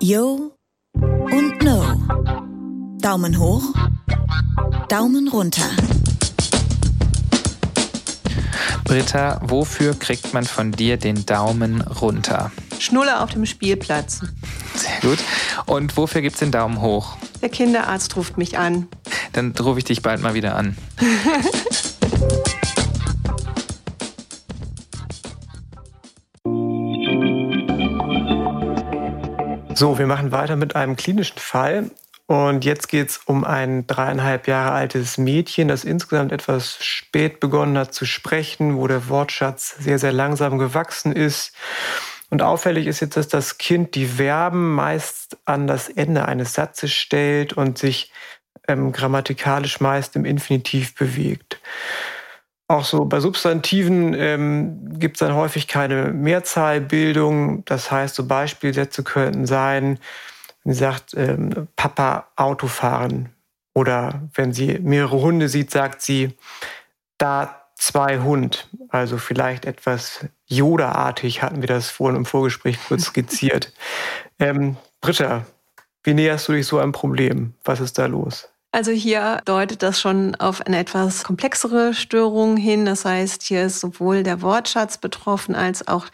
[0.00, 0.56] Yo
[0.92, 1.84] und No.
[2.98, 3.62] Daumen hoch,
[4.88, 5.70] Daumen runter.
[8.84, 12.50] Britta, wofür kriegt man von dir den Daumen runter?
[12.80, 14.20] Schnuller auf dem Spielplatz.
[14.74, 15.18] Sehr gut.
[15.66, 17.16] Und wofür gibt es den Daumen hoch?
[17.42, 18.88] Der Kinderarzt ruft mich an.
[19.32, 20.76] Dann rufe ich dich bald mal wieder an.
[29.78, 31.90] So, wir machen weiter mit einem klinischen Fall.
[32.24, 37.76] Und jetzt geht es um ein dreieinhalb Jahre altes Mädchen, das insgesamt etwas spät begonnen
[37.76, 41.52] hat zu sprechen, wo der Wortschatz sehr, sehr langsam gewachsen ist
[42.30, 46.92] Und auffällig ist jetzt, dass das Kind die Verben meist an das Ende eines Satzes
[46.92, 48.12] stellt und sich
[48.68, 51.60] ähm, grammatikalisch meist im Infinitiv bewegt.
[52.68, 57.64] Auch so bei Substantiven ähm, gibt es dann häufig keine Mehrzahlbildung.
[57.64, 60.00] Das heißt, so Beispielsätze könnten sein,
[60.64, 63.28] wenn sie sagt, ähm, Papa Auto fahren.
[63.72, 66.36] Oder wenn sie mehrere Hunde sieht, sagt sie,
[67.18, 68.68] da zwei Hund.
[68.88, 73.72] Also vielleicht etwas Yoda-artig hatten wir das vorhin im Vorgespräch kurz skizziert.
[74.38, 75.46] ähm, Britta,
[76.02, 77.54] wie näherst du dich so einem Problem?
[77.64, 78.48] Was ist da los?
[78.72, 82.84] Also hier deutet das schon auf eine etwas komplexere Störung hin.
[82.84, 86.06] Das heißt, hier ist sowohl der Wortschatz betroffen als auch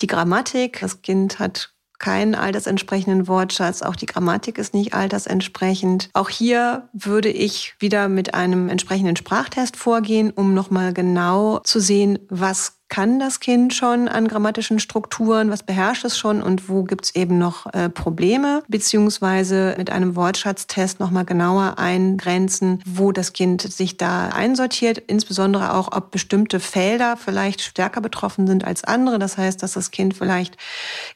[0.00, 0.80] die Grammatik.
[0.80, 3.82] Das Kind hat keinen altersentsprechenden Wortschatz.
[3.82, 6.10] Auch die Grammatik ist nicht altersentsprechend.
[6.12, 12.18] Auch hier würde ich wieder mit einem entsprechenden Sprachtest vorgehen, um nochmal genau zu sehen,
[12.28, 16.40] was kann das Kind schon an grammatischen Strukturen, was beherrscht es schon?
[16.40, 22.80] Und wo gibt es eben noch äh, Probleme, beziehungsweise mit einem Wortschatztest nochmal genauer eingrenzen,
[22.86, 28.64] wo das Kind sich da einsortiert, insbesondere auch, ob bestimmte Felder vielleicht stärker betroffen sind
[28.64, 29.18] als andere.
[29.18, 30.56] Das heißt, dass das Kind vielleicht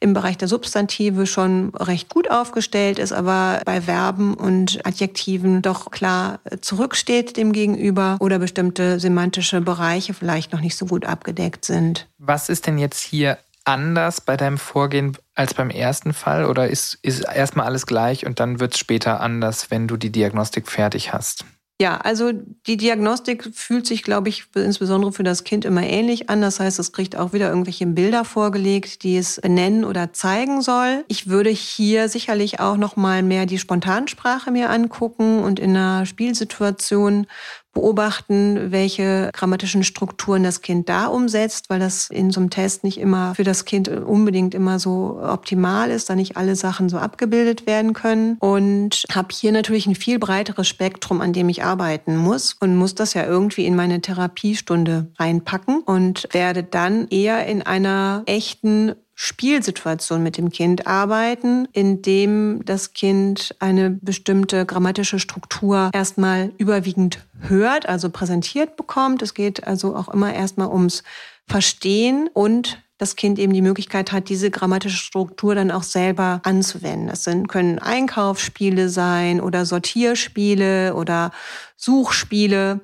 [0.00, 5.90] im Bereich der Substantive schon recht gut aufgestellt ist, aber bei Verben und Adjektiven doch
[5.90, 11.64] klar zurücksteht dem gegenüber oder bestimmte semantische Bereiche vielleicht noch nicht so gut abgedeckt abgedeckt
[11.64, 12.08] sind.
[12.18, 16.98] Was ist denn jetzt hier anders bei deinem Vorgehen als beim ersten Fall oder ist,
[17.02, 21.12] ist erstmal alles gleich und dann wird es später anders, wenn du die Diagnostik fertig
[21.12, 21.44] hast?
[21.80, 22.32] Ja, also
[22.66, 26.42] die Diagnostik fühlt sich, glaube ich, insbesondere für das Kind immer ähnlich an.
[26.42, 31.06] Das heißt, es kriegt auch wieder irgendwelche Bilder vorgelegt, die es benennen oder zeigen soll.
[31.08, 36.04] Ich würde hier sicherlich auch noch mal mehr die Spontansprache mir angucken und in einer
[36.04, 37.26] Spielsituation
[37.72, 42.98] beobachten, welche grammatischen Strukturen das Kind da umsetzt, weil das in so einem Test nicht
[42.98, 47.66] immer für das Kind unbedingt immer so optimal ist, da nicht alle Sachen so abgebildet
[47.66, 48.36] werden können.
[48.40, 52.94] Und habe hier natürlich ein viel breiteres Spektrum, an dem ich arbeiten muss und muss
[52.94, 60.22] das ja irgendwie in meine Therapiestunde reinpacken und werde dann eher in einer echten Spielsituation
[60.22, 68.08] mit dem Kind arbeiten, indem das Kind eine bestimmte grammatische Struktur erstmal überwiegend hört, also
[68.08, 69.20] präsentiert bekommt.
[69.20, 71.02] Es geht also auch immer erstmal ums
[71.46, 77.08] Verstehen und das Kind eben die Möglichkeit hat, diese grammatische Struktur dann auch selber anzuwenden.
[77.08, 81.30] Das sind, können Einkaufsspiele sein oder Sortierspiele oder
[81.76, 82.80] Suchspiele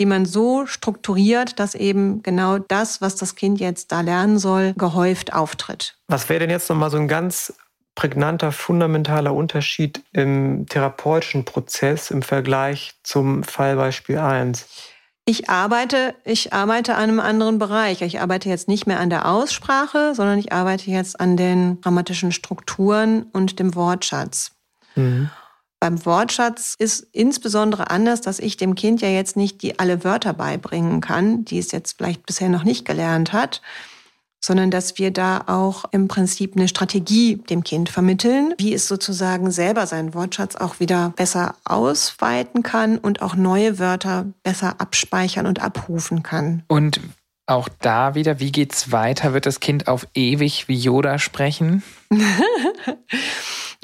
[0.00, 4.74] die man so strukturiert, dass eben genau das, was das Kind jetzt da lernen soll,
[4.74, 5.96] gehäuft auftritt.
[6.08, 7.54] Was wäre denn jetzt nochmal so ein ganz
[7.94, 14.66] prägnanter, fundamentaler Unterschied im therapeutischen Prozess im Vergleich zum Fallbeispiel 1?
[15.26, 18.02] Ich arbeite, ich arbeite an einem anderen Bereich.
[18.02, 22.30] Ich arbeite jetzt nicht mehr an der Aussprache, sondern ich arbeite jetzt an den grammatischen
[22.30, 24.52] Strukturen und dem Wortschatz.
[24.96, 25.30] Mhm.
[25.80, 30.32] Beim Wortschatz ist insbesondere anders, dass ich dem Kind ja jetzt nicht die alle Wörter
[30.32, 33.60] beibringen kann, die es jetzt vielleicht bisher noch nicht gelernt hat,
[34.44, 39.50] sondern dass wir da auch im Prinzip eine Strategie dem Kind vermitteln, wie es sozusagen
[39.50, 45.62] selber seinen Wortschatz auch wieder besser ausweiten kann und auch neue Wörter besser abspeichern und
[45.62, 46.62] abrufen kann.
[46.68, 47.00] Und
[47.46, 49.34] auch da wieder, wie geht's weiter?
[49.34, 51.82] Wird das Kind auf ewig wie Yoda sprechen?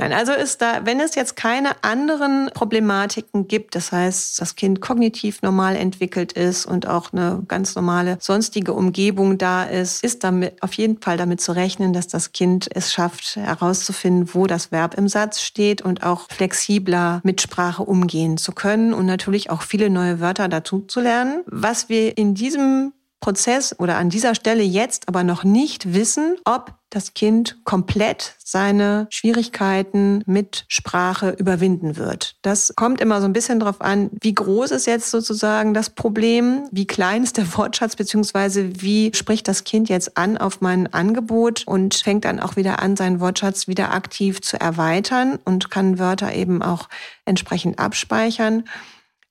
[0.01, 4.81] Nein, also ist da, wenn es jetzt keine anderen Problematiken gibt, das heißt, das Kind
[4.81, 10.63] kognitiv normal entwickelt ist und auch eine ganz normale sonstige Umgebung da ist, ist damit
[10.63, 14.95] auf jeden Fall damit zu rechnen, dass das Kind es schafft, herauszufinden, wo das Verb
[14.95, 19.91] im Satz steht und auch flexibler mit Sprache umgehen zu können und natürlich auch viele
[19.91, 21.43] neue Wörter dazu zu lernen.
[21.45, 26.75] Was wir in diesem Prozess oder an dieser Stelle jetzt aber noch nicht wissen, ob
[26.91, 32.35] das Kind komplett seine Schwierigkeiten mit Sprache überwinden wird.
[32.43, 36.65] Das kommt immer so ein bisschen darauf an, wie groß ist jetzt sozusagen das Problem,
[36.73, 41.63] wie klein ist der Wortschatz, beziehungsweise wie spricht das Kind jetzt an auf mein Angebot
[41.67, 46.35] und fängt dann auch wieder an, seinen Wortschatz wieder aktiv zu erweitern und kann Wörter
[46.35, 46.89] eben auch
[47.25, 48.65] entsprechend abspeichern.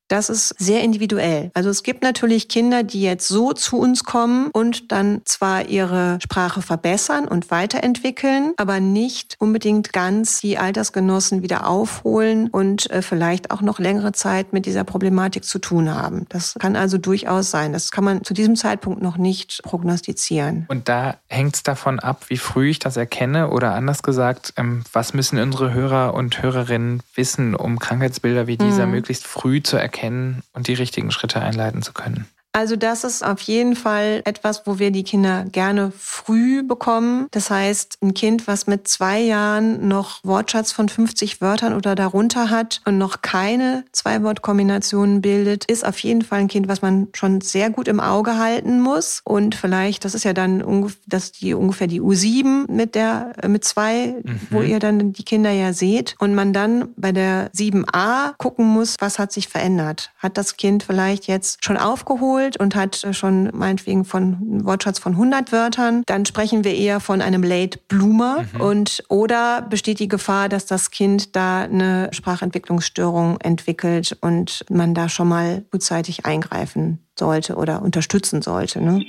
[0.09, 1.51] Das ist sehr individuell.
[1.53, 6.17] Also es gibt natürlich Kinder, die jetzt so zu uns kommen und dann zwar ihre
[6.21, 13.51] Sprache verbessern und weiterentwickeln, aber nicht unbedingt ganz die Altersgenossen wieder aufholen und äh, vielleicht
[13.51, 16.25] auch noch längere Zeit mit dieser Problematik zu tun haben.
[16.29, 17.71] Das kann also durchaus sein.
[17.71, 20.65] Das kann man zu diesem Zeitpunkt noch nicht prognostizieren.
[20.69, 24.83] Und da hängt es davon ab, wie früh ich das erkenne oder anders gesagt, ähm,
[24.91, 28.93] was müssen unsere Hörer und Hörerinnen wissen, um Krankheitsbilder wie dieser mhm.
[28.93, 29.98] möglichst früh zu erkennen?
[29.99, 32.25] Erkennen und die richtigen Schritte einleiten zu können?
[32.51, 37.27] Also das ist auf jeden Fall etwas, wo wir die Kinder gerne früh bekommen.
[37.31, 42.49] Das heißt, ein Kind, was mit zwei Jahren noch Wortschatz von 50 Wörtern oder darunter
[42.49, 47.41] hat und noch keine Zwei-Wort-Kombinationen bildet, ist auf jeden Fall ein Kind, was man schon
[47.41, 49.21] sehr gut im Auge halten muss.
[49.23, 54.15] Und vielleicht, das ist ja dann das die, ungefähr die U7 mit der mit zwei,
[54.23, 54.39] mhm.
[54.49, 56.15] wo ihr dann die Kinder ja seht.
[56.17, 60.11] Und man dann bei der 7a gucken muss, was hat sich verändert.
[60.17, 62.38] Hat das Kind vielleicht jetzt schon aufgeholt?
[62.39, 67.21] Geholt und hat schon meinetwegen von Wortschatz von 100 Wörtern, dann sprechen wir eher von
[67.21, 68.61] einem Late Bloomer mhm.
[68.61, 75.09] und oder besteht die Gefahr, dass das Kind da eine Sprachentwicklungsstörung entwickelt und man da
[75.09, 78.81] schon mal gutzeitig eingreifen sollte oder unterstützen sollte.
[78.81, 79.01] Ne?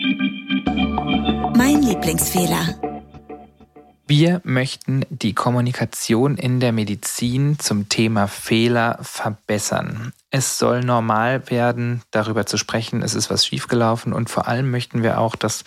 [1.57, 2.90] Mein Lieblingsfehler.
[4.11, 10.13] Wir möchten die Kommunikation in der Medizin zum Thema Fehler verbessern.
[10.31, 15.05] Es soll normal werden, darüber zu sprechen, es ist was schiefgelaufen und vor allem möchten
[15.05, 15.63] wir auch, dass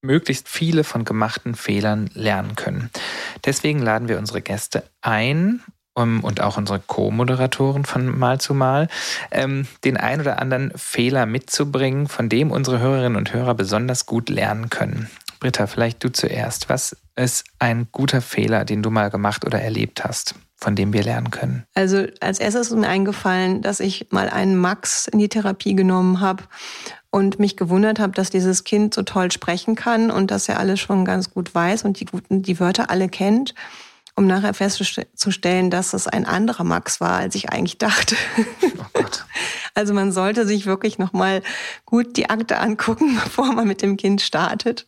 [0.00, 2.88] möglichst viele von gemachten Fehlern lernen können.
[3.44, 5.60] Deswegen laden wir unsere Gäste ein,
[5.94, 8.88] und auch unsere Co-Moderatoren von Mal zu Mal,
[9.30, 14.28] ähm, den ein oder anderen Fehler mitzubringen, von dem unsere Hörerinnen und Hörer besonders gut
[14.30, 15.10] lernen können.
[15.40, 16.68] Britta, vielleicht du zuerst.
[16.68, 20.34] Was ist ein guter Fehler, den du mal gemacht oder erlebt hast?
[20.58, 21.64] von dem wir lernen können?
[21.74, 26.20] Also als erstes ist mir eingefallen, dass ich mal einen Max in die Therapie genommen
[26.20, 26.44] habe
[27.10, 30.80] und mich gewundert habe, dass dieses Kind so toll sprechen kann und dass er alles
[30.80, 33.54] schon ganz gut weiß und die guten die Wörter alle kennt,
[34.14, 38.16] um nachher festzustellen, dass es ein anderer Max war, als ich eigentlich dachte.
[38.62, 38.84] Oh.
[39.74, 41.42] Also man sollte sich wirklich noch mal
[41.84, 44.86] gut die Akte angucken, bevor man mit dem Kind startet.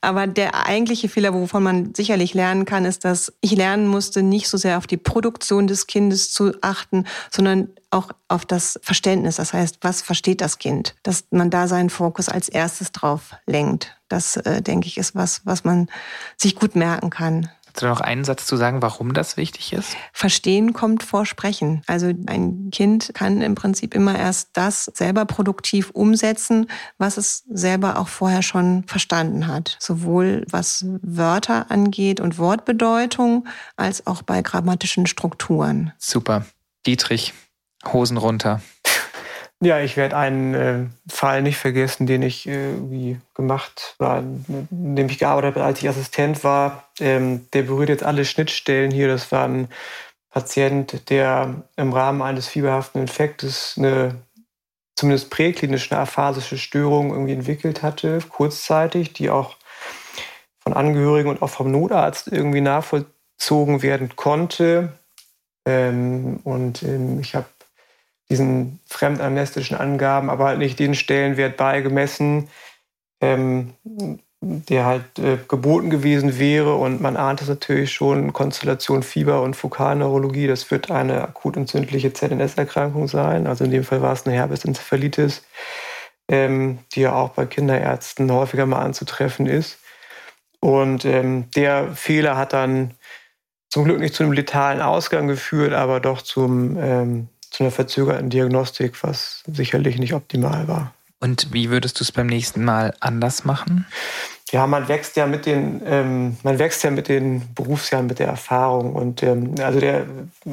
[0.00, 4.48] Aber der eigentliche Fehler, wovon man sicherlich lernen kann, ist, dass ich lernen musste, nicht
[4.48, 9.36] so sehr auf die Produktion des Kindes zu achten, sondern auch auf das Verständnis.
[9.36, 10.94] Das heißt, was versteht das Kind?
[11.02, 13.96] Dass man da seinen Fokus als erstes drauf lenkt.
[14.08, 15.88] Das, äh, denke ich, ist was, was man
[16.36, 17.48] sich gut merken kann.
[17.74, 19.96] Kannst du noch einen Satz zu sagen, warum das wichtig ist?
[20.12, 21.82] Verstehen kommt vor Sprechen.
[21.88, 26.68] Also ein Kind kann im Prinzip immer erst das selber produktiv umsetzen,
[26.98, 29.76] was es selber auch vorher schon verstanden hat.
[29.80, 35.92] Sowohl was Wörter angeht und Wortbedeutung, als auch bei grammatischen Strukturen.
[35.98, 36.46] Super.
[36.86, 37.34] Dietrich,
[37.92, 38.60] Hosen runter.
[39.64, 45.08] Ja, ich werde einen äh, Fall nicht vergessen, den ich äh, gemacht war, in dem
[45.08, 46.90] ich gearbeitet habe, als ich Assistent war.
[47.00, 49.08] Ähm, der berührt jetzt alle Schnittstellen hier.
[49.08, 49.68] Das war ein
[50.28, 54.16] Patient, der im Rahmen eines fieberhaften Infektes eine
[54.96, 59.56] zumindest präklinisch eine aphasische Störung irgendwie entwickelt hatte, kurzzeitig, die auch
[60.60, 64.92] von Angehörigen und auch vom Notarzt irgendwie nachvollzogen werden konnte.
[65.66, 67.46] Ähm, und ähm, ich habe
[68.30, 72.48] diesen fremdamnestischen Angaben, aber halt nicht den Stellenwert beigemessen,
[73.20, 73.74] ähm,
[74.40, 76.74] der halt äh, geboten gewesen wäre.
[76.74, 82.12] Und man ahnt es natürlich schon, Konstellation Fieber und Fokalneurologie, das wird eine akut entzündliche
[82.12, 83.46] ZNS-Erkrankung sein.
[83.46, 85.44] Also in dem Fall war es eine Herpesenzephalitis,
[86.28, 89.78] ähm, die ja auch bei Kinderärzten häufiger mal anzutreffen ist.
[90.60, 92.94] Und ähm, der Fehler hat dann
[93.68, 98.30] zum Glück nicht zu einem letalen Ausgang geführt, aber doch zum ähm, zu einer verzögerten
[98.30, 100.92] Diagnostik, was sicherlich nicht optimal war.
[101.20, 103.86] Und wie würdest du es beim nächsten Mal anders machen?
[104.50, 108.26] Ja, man wächst ja mit den, ähm, man wächst ja mit den Berufsjahren, mit der
[108.26, 108.94] Erfahrung.
[108.94, 110.04] Und ähm, also der,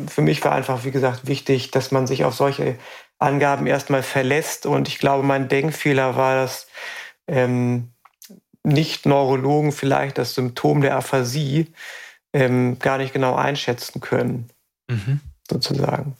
[0.07, 2.75] für mich war einfach, wie gesagt, wichtig, dass man sich auf solche
[3.17, 4.67] Angaben erstmal verlässt.
[4.67, 6.67] Und ich glaube, mein Denkfehler war, dass
[7.27, 7.89] ähm,
[8.63, 11.73] Nicht-Neurologen vielleicht das Symptom der Aphasie
[12.31, 14.51] ähm, gar nicht genau einschätzen können,
[14.87, 15.19] mhm.
[15.49, 16.15] sozusagen.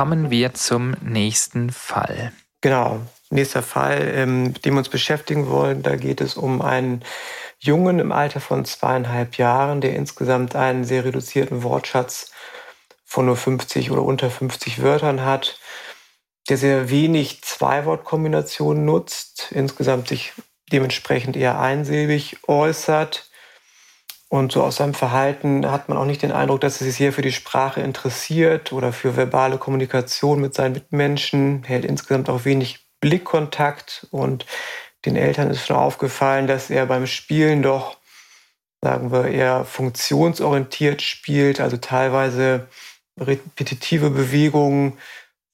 [0.00, 2.32] Kommen wir zum nächsten Fall.
[2.62, 5.82] Genau, nächster Fall, ähm, mit dem wir uns beschäftigen wollen.
[5.82, 7.04] Da geht es um einen
[7.58, 12.32] Jungen im Alter von zweieinhalb Jahren, der insgesamt einen sehr reduzierten Wortschatz
[13.04, 15.60] von nur 50 oder unter 50 Wörtern hat,
[16.48, 20.32] der sehr wenig Zwei-Wort-Kombinationen nutzt, insgesamt sich
[20.72, 23.29] dementsprechend eher einsilbig äußert
[24.30, 27.12] und so aus seinem Verhalten hat man auch nicht den Eindruck, dass er sich sehr
[27.12, 31.64] für die Sprache interessiert oder für verbale Kommunikation mit seinen Mitmenschen.
[31.64, 34.06] Er hält insgesamt auch wenig Blickkontakt.
[34.12, 34.46] Und
[35.04, 37.96] den Eltern ist schon aufgefallen, dass er beim Spielen doch,
[38.80, 42.68] sagen wir, eher funktionsorientiert spielt, also teilweise
[43.18, 44.96] repetitive Bewegungen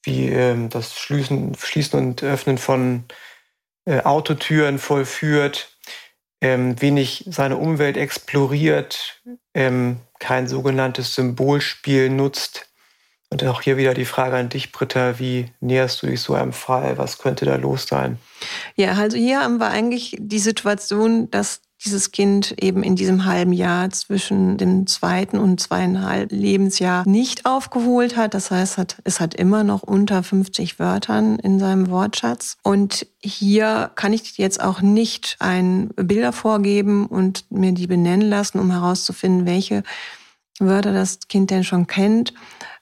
[0.03, 3.05] wie ähm, das Schließen, Schließen und Öffnen von
[3.87, 5.76] äh, Autotüren vollführt
[6.41, 9.23] ähm, wenig seine Umwelt exploriert,
[9.55, 12.67] ähm, kein sogenanntes Symbolspiel nutzt
[13.29, 16.53] Und auch hier wieder die Frage an dich, Britta, wie näherst du dich so einem
[16.53, 16.97] Fall?
[16.97, 18.19] Was könnte da los sein?
[18.77, 23.53] Ja, also hier haben wir eigentlich die Situation, dass dieses Kind eben in diesem halben
[23.53, 28.35] Jahr zwischen dem zweiten und zweieinhalb Lebensjahr nicht aufgeholt hat.
[28.35, 32.59] Das heißt, es hat immer noch unter 50 Wörtern in seinem Wortschatz.
[32.63, 38.59] Und hier kann ich jetzt auch nicht ein Bilder vorgeben und mir die benennen lassen,
[38.59, 39.83] um herauszufinden, welche
[40.59, 42.35] Wörter das Kind denn schon kennt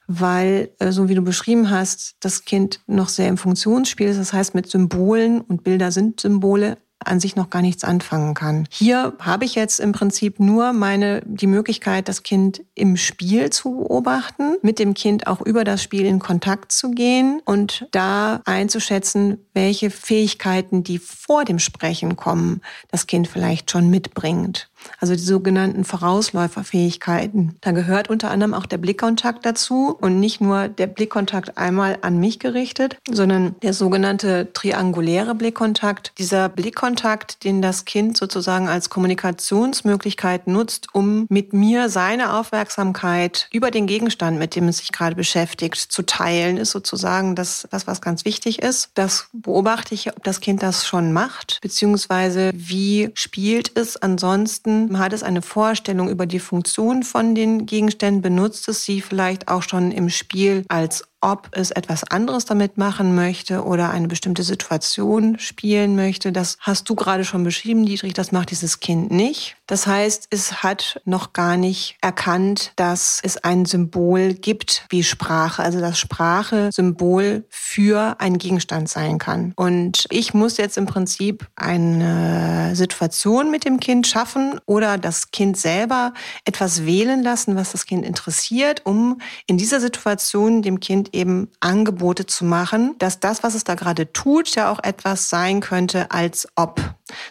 [0.06, 4.18] weil, äh, so wie du beschrieben hast, das Kind noch sehr im Funktionsspiel ist.
[4.18, 6.76] Das heißt, mit Symbolen und Bilder sind Symbole
[7.06, 8.66] an sich noch gar nichts anfangen kann.
[8.70, 13.72] Hier habe ich jetzt im Prinzip nur meine, die Möglichkeit, das Kind im Spiel zu
[13.72, 19.38] beobachten, mit dem Kind auch über das Spiel in Kontakt zu gehen und da einzuschätzen,
[19.54, 24.68] welche Fähigkeiten, die vor dem Sprechen kommen, das Kind vielleicht schon mitbringt
[25.00, 27.56] also die sogenannten Vorausläuferfähigkeiten.
[27.60, 32.18] Da gehört unter anderem auch der Blickkontakt dazu und nicht nur der Blickkontakt einmal an
[32.18, 36.12] mich gerichtet, sondern der sogenannte trianguläre Blickkontakt.
[36.18, 43.70] Dieser Blickkontakt, den das Kind sozusagen als Kommunikationsmöglichkeit nutzt, um mit mir seine Aufmerksamkeit über
[43.70, 48.00] den Gegenstand, mit dem es sich gerade beschäftigt, zu teilen, ist sozusagen das, das was
[48.00, 48.90] ganz wichtig ist.
[48.94, 55.00] Das beobachte ich, ob das Kind das schon macht, beziehungsweise wie spielt es ansonsten man
[55.00, 59.62] hat es eine Vorstellung über die Funktion von den Gegenständen, benutzt es sie vielleicht auch
[59.62, 65.38] schon im Spiel als ob es etwas anderes damit machen möchte oder eine bestimmte Situation
[65.38, 66.32] spielen möchte.
[66.32, 69.56] Das hast du gerade schon beschrieben, Dietrich, das macht dieses Kind nicht.
[69.66, 75.62] Das heißt, es hat noch gar nicht erkannt, dass es ein Symbol gibt wie Sprache,
[75.62, 79.54] also dass Sprache Symbol für einen Gegenstand sein kann.
[79.56, 85.56] Und ich muss jetzt im Prinzip eine Situation mit dem Kind schaffen oder das Kind
[85.56, 86.12] selber
[86.44, 92.26] etwas wählen lassen, was das Kind interessiert, um in dieser Situation dem Kind eben Angebote
[92.26, 96.48] zu machen, dass das, was es da gerade tut, ja auch etwas sein könnte, als
[96.56, 96.80] ob.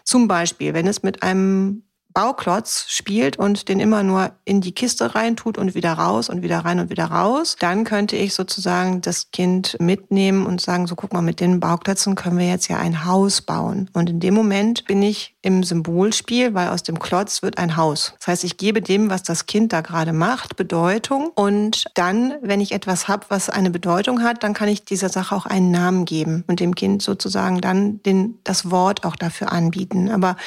[0.03, 1.83] Zum Beispiel, wenn es mit einem
[2.13, 6.59] Bauklotz spielt und den immer nur in die Kiste reintut und wieder raus und wieder
[6.59, 11.13] rein und wieder raus, dann könnte ich sozusagen das Kind mitnehmen und sagen, so guck
[11.13, 13.89] mal, mit den Bauklötzen können wir jetzt ja ein Haus bauen.
[13.93, 18.13] Und in dem Moment bin ich im Symbolspiel, weil aus dem Klotz wird ein Haus.
[18.19, 21.31] Das heißt, ich gebe dem, was das Kind da gerade macht, Bedeutung.
[21.35, 25.35] Und dann, wenn ich etwas habe, was eine Bedeutung hat, dann kann ich dieser Sache
[25.35, 30.09] auch einen Namen geben und dem Kind sozusagen dann den, das Wort auch dafür anbieten.
[30.09, 30.37] Aber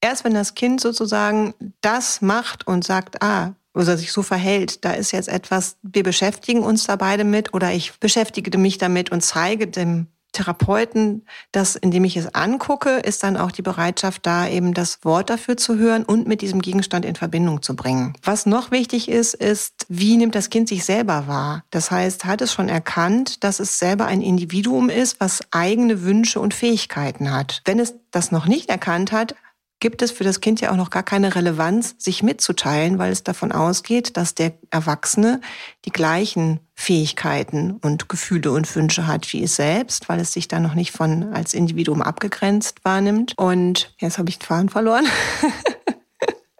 [0.00, 4.92] erst wenn das Kind sozusagen das macht und sagt, ah, oder sich so verhält, da
[4.92, 9.22] ist jetzt etwas, wir beschäftigen uns da beide mit oder ich beschäftige mich damit und
[9.22, 14.74] zeige dem Therapeuten, dass indem ich es angucke, ist dann auch die Bereitschaft da, eben
[14.74, 18.12] das Wort dafür zu hören und mit diesem Gegenstand in Verbindung zu bringen.
[18.22, 21.64] Was noch wichtig ist, ist, wie nimmt das Kind sich selber wahr?
[21.70, 26.40] Das heißt, hat es schon erkannt, dass es selber ein Individuum ist, was eigene Wünsche
[26.40, 27.62] und Fähigkeiten hat.
[27.64, 29.34] Wenn es das noch nicht erkannt hat,
[29.80, 33.24] gibt es für das Kind ja auch noch gar keine Relevanz, sich mitzuteilen, weil es
[33.24, 35.40] davon ausgeht, dass der Erwachsene
[35.84, 40.62] die gleichen Fähigkeiten und Gefühle und Wünsche hat wie es selbst, weil es sich dann
[40.62, 43.34] noch nicht von als Individuum abgegrenzt wahrnimmt.
[43.36, 45.06] Und jetzt habe ich den Faden verloren.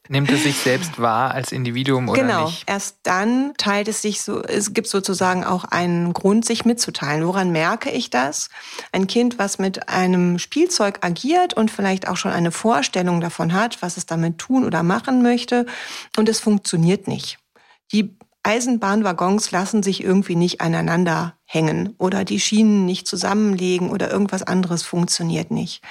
[0.08, 2.46] Nimmt es sich selbst wahr als Individuum oder genau.
[2.46, 2.66] nicht?
[2.66, 2.74] Genau.
[2.74, 7.26] Erst dann teilt es sich so, es gibt sozusagen auch einen Grund, sich mitzuteilen.
[7.26, 8.48] Woran merke ich das?
[8.92, 13.82] Ein Kind, was mit einem Spielzeug agiert und vielleicht auch schon eine Vorstellung davon hat,
[13.82, 15.66] was es damit tun oder machen möchte
[16.16, 17.38] und es funktioniert nicht.
[17.92, 24.44] Die Eisenbahnwaggons lassen sich irgendwie nicht aneinander hängen oder die Schienen nicht zusammenlegen oder irgendwas
[24.44, 25.82] anderes funktioniert nicht.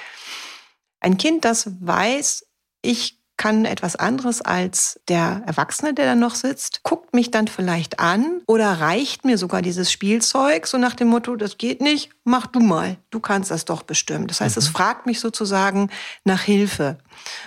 [1.00, 2.46] Ein Kind, das weiß,
[2.80, 8.00] ich kann etwas anderes als der Erwachsene, der da noch sitzt, guckt mich dann vielleicht
[8.00, 12.46] an oder reicht mir sogar dieses Spielzeug, so nach dem Motto, das geht nicht, mach
[12.46, 14.26] du mal, du kannst das doch bestimmen.
[14.26, 14.62] Das heißt, mhm.
[14.62, 15.90] es fragt mich sozusagen
[16.24, 16.98] nach Hilfe.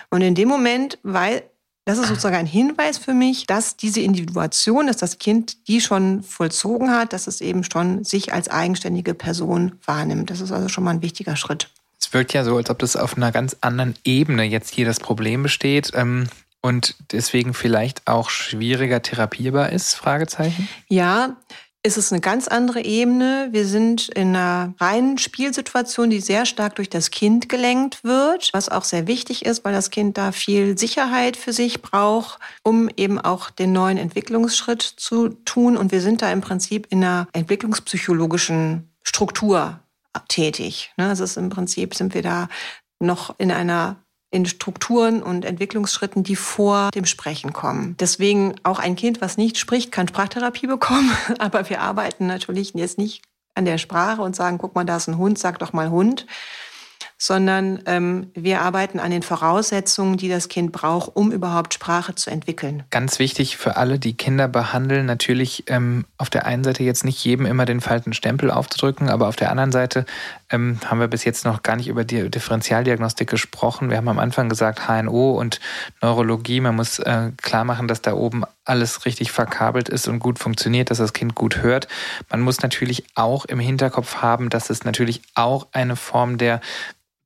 [0.10, 1.44] Und in dem Moment, weil
[1.86, 6.22] das ist sozusagen ein Hinweis für mich, dass diese Individuation, dass das Kind die schon
[6.22, 10.30] vollzogen hat, dass es eben schon sich als eigenständige Person wahrnimmt.
[10.30, 11.72] Das ist also schon mal ein wichtiger Schritt.
[12.00, 15.00] Es wirkt ja so, als ob das auf einer ganz anderen Ebene jetzt hier das
[15.00, 15.92] Problem besteht.
[15.94, 16.28] Ähm,
[16.62, 19.94] und deswegen vielleicht auch schwieriger therapierbar ist?
[19.94, 20.68] Fragezeichen.
[20.90, 21.38] Ja,
[21.82, 23.48] ist es eine ganz andere Ebene.
[23.52, 28.68] Wir sind in einer reinen Spielsituation, die sehr stark durch das Kind gelenkt wird, was
[28.68, 33.18] auch sehr wichtig ist, weil das Kind da viel Sicherheit für sich braucht, um eben
[33.18, 35.78] auch den neuen Entwicklungsschritt zu tun.
[35.78, 39.80] Und wir sind da im Prinzip in einer entwicklungspsychologischen Struktur
[40.28, 40.92] tätig.
[40.98, 41.10] Ne?
[41.10, 42.50] Also ist im Prinzip sind wir da
[43.00, 43.98] noch in einer
[44.32, 47.96] in Strukturen und Entwicklungsschritten, die vor dem Sprechen kommen.
[48.00, 51.12] Deswegen auch ein Kind, was nicht spricht, kann Sprachtherapie bekommen.
[51.40, 53.24] Aber wir arbeiten natürlich jetzt nicht
[53.56, 56.28] an der Sprache und sagen, guck mal, da ist ein Hund, sag doch mal Hund,
[57.22, 62.30] sondern ähm, wir arbeiten an den Voraussetzungen, die das Kind braucht, um überhaupt Sprache zu
[62.30, 62.84] entwickeln.
[62.92, 67.24] Ganz wichtig für alle, die Kinder behandeln, natürlich ähm, auf der einen Seite jetzt nicht
[67.26, 70.06] jedem immer den falschen Stempel aufzudrücken, aber auf der anderen Seite
[70.50, 73.90] ähm, haben wir bis jetzt noch gar nicht über die Differentialdiagnostik gesprochen.
[73.90, 75.60] Wir haben am Anfang gesagt HNO und
[76.02, 76.62] Neurologie.
[76.62, 80.90] Man muss äh, klar machen, dass da oben alles richtig verkabelt ist und gut funktioniert,
[80.90, 81.90] dass das Kind gut hört.
[82.30, 86.62] Man muss natürlich auch im Hinterkopf haben, dass es natürlich auch eine Form der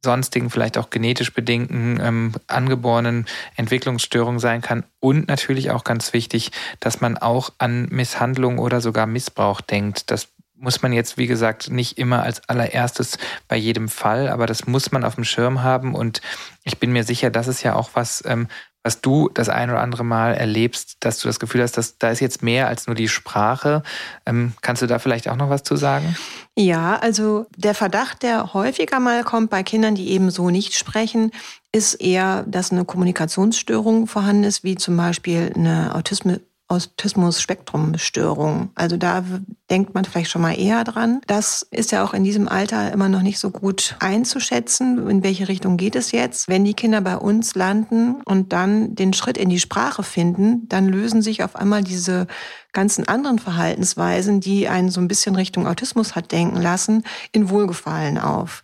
[0.03, 3.25] sonstigen, vielleicht auch genetisch bedingten, ähm, angeborenen
[3.55, 4.83] Entwicklungsstörungen sein kann.
[4.99, 10.11] Und natürlich auch ganz wichtig, dass man auch an Misshandlung oder sogar Missbrauch denkt.
[10.11, 14.65] Das muss man jetzt, wie gesagt, nicht immer als allererstes bei jedem Fall, aber das
[14.65, 15.93] muss man auf dem Schirm haben.
[15.93, 16.21] Und
[16.63, 18.47] ich bin mir sicher, das ist ja auch was, ähm,
[18.83, 22.09] was du das ein oder andere Mal erlebst, dass du das Gefühl hast, dass da
[22.09, 23.81] ist jetzt mehr als nur die Sprache.
[24.25, 26.15] Ähm, kannst du da vielleicht auch noch was zu sagen?
[26.55, 31.31] Ja, also der Verdacht, der häufiger mal kommt bei Kindern, die eben so nicht sprechen,
[31.71, 36.39] ist eher, dass eine Kommunikationsstörung vorhanden ist, wie zum Beispiel eine Autismus
[36.73, 38.71] Autismus-Spektrum-Störung.
[38.75, 39.23] Also da
[39.69, 41.21] denkt man vielleicht schon mal eher dran.
[41.27, 45.47] Das ist ja auch in diesem Alter immer noch nicht so gut einzuschätzen, in welche
[45.47, 46.47] Richtung geht es jetzt.
[46.47, 50.87] Wenn die Kinder bei uns landen und dann den Schritt in die Sprache finden, dann
[50.87, 52.27] lösen sich auf einmal diese
[52.71, 58.17] ganzen anderen Verhaltensweisen, die einen so ein bisschen Richtung Autismus hat denken lassen, in Wohlgefallen
[58.17, 58.63] auf.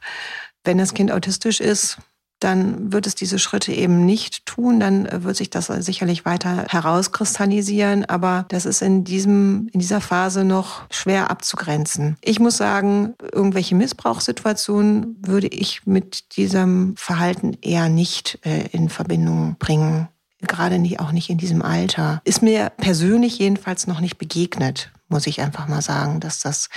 [0.64, 1.98] Wenn das Kind autistisch ist,
[2.40, 4.80] dann wird es diese Schritte eben nicht tun.
[4.80, 8.06] Dann wird sich das sicherlich weiter herauskristallisieren.
[8.06, 12.18] Aber das ist in diesem, in dieser Phase noch schwer abzugrenzen.
[12.22, 19.56] Ich muss sagen, irgendwelche Missbrauchssituationen würde ich mit diesem Verhalten eher nicht äh, in Verbindung
[19.60, 20.08] bringen.
[20.42, 22.22] Gerade nicht, auch nicht in diesem Alter.
[22.24, 26.70] Ist mir persönlich jedenfalls noch nicht begegnet muss ich einfach mal sagen, dass das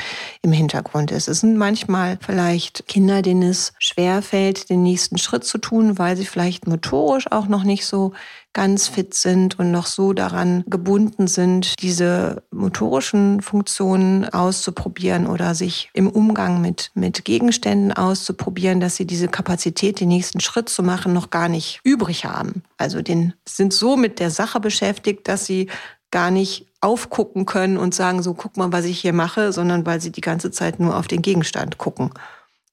[0.42, 1.28] im Hintergrund ist.
[1.28, 6.16] Es sind manchmal vielleicht Kinder, denen es schwer fällt, den nächsten Schritt zu tun, weil
[6.16, 8.12] sie vielleicht motorisch auch noch nicht so
[8.52, 15.90] ganz fit sind und noch so daran gebunden sind, diese motorischen Funktionen auszuprobieren oder sich
[15.94, 21.12] im Umgang mit, mit Gegenständen auszuprobieren, dass sie diese Kapazität, den nächsten Schritt zu machen,
[21.12, 22.62] noch gar nicht übrig haben.
[22.76, 25.68] Also den sind so mit der Sache beschäftigt, dass sie
[26.12, 30.00] gar nicht aufgucken können und sagen, so guck mal, was ich hier mache, sondern weil
[30.00, 32.10] sie die ganze Zeit nur auf den Gegenstand gucken,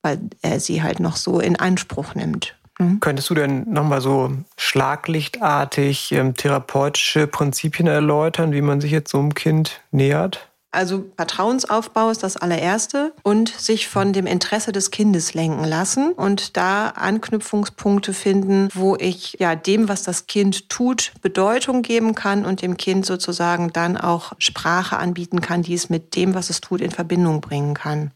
[0.03, 2.55] weil er sie halt noch so in Anspruch nimmt.
[2.77, 2.99] Mhm.
[2.99, 9.19] Könntest du denn nochmal so schlaglichtartig ähm, therapeutische Prinzipien erläutern, wie man sich jetzt so
[9.19, 10.48] einem Kind nähert?
[10.71, 16.57] Also Vertrauensaufbau ist das allererste und sich von dem Interesse des Kindes lenken lassen und
[16.57, 22.61] da Anknüpfungspunkte finden, wo ich ja dem, was das Kind tut, Bedeutung geben kann und
[22.61, 26.81] dem Kind sozusagen dann auch Sprache anbieten kann, die es mit dem, was es tut,
[26.81, 28.11] in Verbindung bringen kann.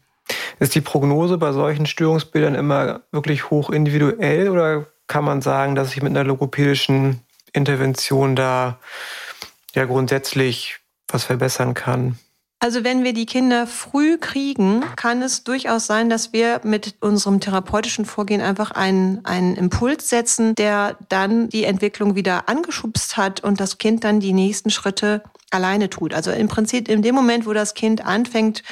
[0.60, 5.92] Ist die Prognose bei solchen Störungsbildern immer wirklich hoch individuell oder kann man sagen, dass
[5.92, 7.20] ich mit einer logopädischen
[7.52, 8.78] Intervention da
[9.74, 10.78] ja grundsätzlich
[11.08, 12.16] was verbessern kann?
[12.64, 17.38] Also wenn wir die Kinder früh kriegen, kann es durchaus sein, dass wir mit unserem
[17.38, 23.60] therapeutischen Vorgehen einfach einen, einen Impuls setzen, der dann die Entwicklung wieder angeschubst hat und
[23.60, 26.14] das Kind dann die nächsten Schritte alleine tut.
[26.14, 28.62] Also im Prinzip in dem Moment, wo das Kind anfängt,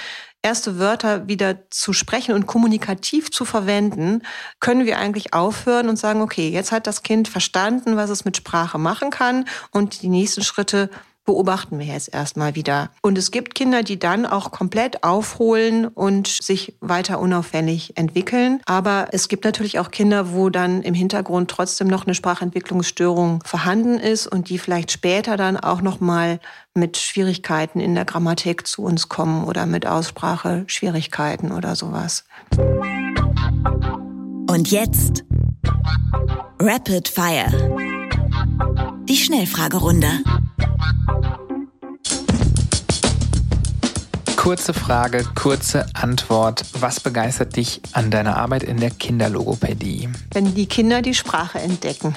[0.41, 4.23] erste Wörter wieder zu sprechen und kommunikativ zu verwenden,
[4.59, 8.39] können wir eigentlich aufhören und sagen, okay, jetzt hat das Kind verstanden, was es mit
[8.39, 10.89] Sprache machen kann und die nächsten Schritte
[11.25, 12.91] beobachten wir jetzt erstmal wieder.
[13.01, 18.61] Und es gibt Kinder, die dann auch komplett aufholen und sich weiter unauffällig entwickeln.
[18.67, 23.99] Aber es gibt natürlich auch Kinder, wo dann im Hintergrund trotzdem noch eine Sprachentwicklungsstörung vorhanden
[23.99, 26.41] ist und die vielleicht später dann auch noch mal
[26.75, 32.25] mit Schwierigkeiten in der Grammatik zu uns kommen oder mit Ausspracheschwierigkeiten oder sowas.
[34.49, 35.25] Und jetzt
[36.61, 38.02] Rapid Fire.
[39.09, 40.09] Die Schnellfragerunde.
[44.37, 46.65] Kurze Frage, kurze Antwort.
[46.81, 50.09] Was begeistert dich an deiner Arbeit in der Kinderlogopädie?
[50.33, 52.17] Wenn die Kinder die Sprache entdecken.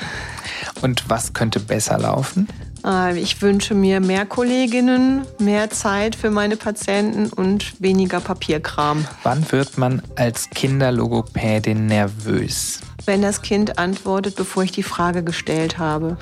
[0.82, 2.47] Und was könnte besser laufen?
[2.86, 9.06] Äh, ich wünsche mir mehr Kolleginnen, mehr Zeit für meine Patienten und weniger Papierkram.
[9.24, 12.82] Wann wird man als Kinderlogopädin nervös?
[13.06, 16.18] Wenn das Kind antwortet, bevor ich die Frage gestellt habe.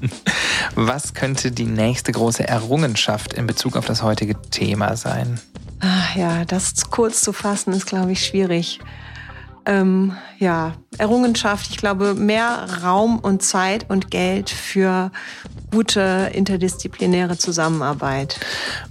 [0.74, 5.40] Was könnte die nächste große Errungenschaft in Bezug auf das heutige Thema sein?
[5.80, 8.78] Ach ja, das kurz zu fassen ist, glaube ich, schwierig.
[9.66, 11.70] Ähm, ja, Errungenschaft.
[11.70, 15.10] Ich glaube, mehr Raum und Zeit und Geld für
[15.70, 18.38] gute interdisziplinäre Zusammenarbeit.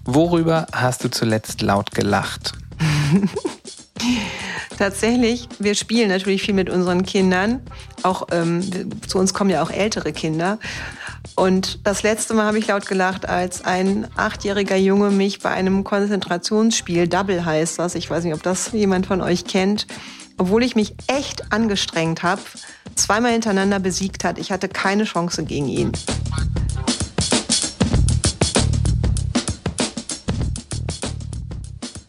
[0.05, 2.53] Worüber hast du zuletzt laut gelacht?
[4.77, 7.61] Tatsächlich, wir spielen natürlich viel mit unseren Kindern.
[8.01, 8.63] Auch ähm,
[9.07, 10.57] zu uns kommen ja auch ältere Kinder.
[11.35, 15.83] Und das letzte Mal habe ich laut gelacht, als ein achtjähriger Junge mich bei einem
[15.83, 19.85] Konzentrationsspiel, Double heißt das, ich weiß nicht, ob das jemand von euch kennt,
[20.41, 22.41] obwohl ich mich echt angestrengt habe,
[22.95, 24.39] zweimal hintereinander besiegt hat.
[24.39, 25.91] Ich hatte keine Chance gegen ihn.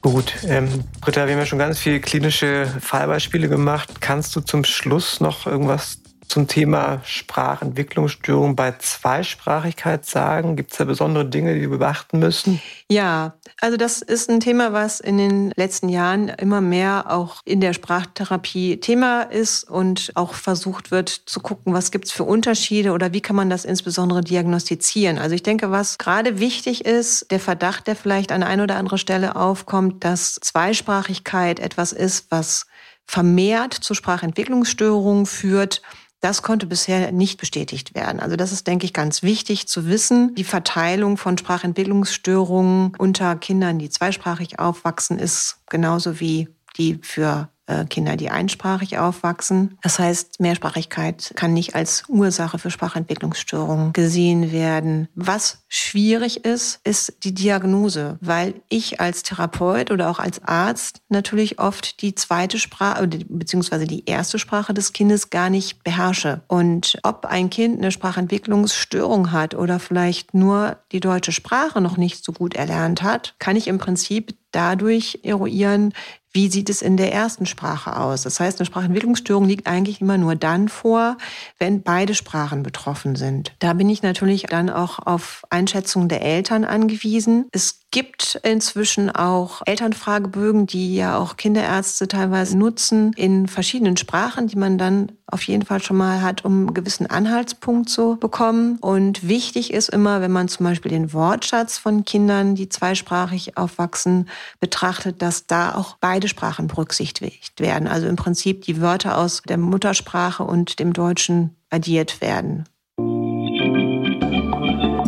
[0.01, 4.01] Gut, ähm, Britta, wir haben ja schon ganz viele klinische Fallbeispiele gemacht.
[4.01, 10.57] Kannst du zum Schluss noch irgendwas zum Thema Sprachentwicklungsstörung bei Zweisprachigkeit sagen?
[10.57, 12.63] Gibt es da besondere Dinge, die wir beachten müssen?
[12.89, 17.61] Ja, also das ist ein Thema, was in den letzten Jahren immer mehr auch in
[17.61, 22.91] der Sprachtherapie Thema ist und auch versucht wird zu gucken, was gibt es für Unterschiede
[22.91, 25.17] oder wie kann man das insbesondere diagnostizieren.
[25.17, 28.99] Also ich denke, was gerade wichtig ist, der Verdacht, der vielleicht an eine oder andere
[28.99, 32.67] Stelle aufkommt, dass Zweisprachigkeit etwas ist, was
[33.07, 35.83] vermehrt zu Sprachentwicklungsstörungen führt,
[36.23, 38.21] das konnte bisher nicht bestätigt werden.
[38.21, 40.35] Also das ist, denke ich, ganz wichtig zu wissen.
[40.37, 46.49] Die Verteilung von Sprachentwicklungsstörungen unter Kindern, die zweisprachig aufwachsen, ist genauso wie
[46.79, 47.49] die für
[47.89, 49.79] Kinder, die einsprachig aufwachsen.
[49.83, 55.09] Das heißt, Mehrsprachigkeit kann nicht als Ursache für Sprachentwicklungsstörungen gesehen werden.
[55.15, 61.59] Was schwierig ist, ist die Diagnose, weil ich als Therapeut oder auch als Arzt natürlich
[61.59, 66.43] oft die zweite Sprache beziehungsweise die erste Sprache des Kindes gar nicht beherrsche.
[66.49, 72.25] Und ob ein Kind eine Sprachentwicklungsstörung hat oder vielleicht nur die deutsche Sprache noch nicht
[72.25, 75.93] so gut erlernt hat, kann ich im Prinzip dadurch eruieren,
[76.33, 78.23] wie sieht es in der ersten Sprache aus?
[78.23, 81.19] Das heißt, eine Sprachentwicklungsstörung liegt eigentlich immer nur dann vor,
[81.59, 83.53] wenn beide Sprachen betroffen sind.
[83.59, 87.47] Da bin ich natürlich dann auch auf Einschätzungen der Eltern angewiesen.
[87.53, 94.57] Es gibt inzwischen auch Elternfragebögen, die ja auch Kinderärzte teilweise nutzen in verschiedenen Sprachen, die
[94.57, 98.77] man dann auf jeden Fall schon mal hat, um einen gewissen Anhaltspunkt zu bekommen.
[98.81, 104.29] Und wichtig ist immer, wenn man zum Beispiel den Wortschatz von Kindern, die zweisprachig aufwachsen,
[104.61, 107.89] betrachtet, dass da auch beide Sprachen berücksichtigt werden.
[107.89, 112.69] Also im Prinzip die Wörter aus der Muttersprache und dem Deutschen addiert werden.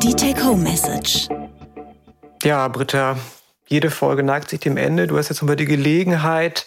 [0.03, 1.29] Die Take-Home-Message.
[2.43, 3.17] Ja, Britta,
[3.67, 5.07] jede Folge neigt sich dem Ende.
[5.07, 6.67] Du hast jetzt mal die Gelegenheit,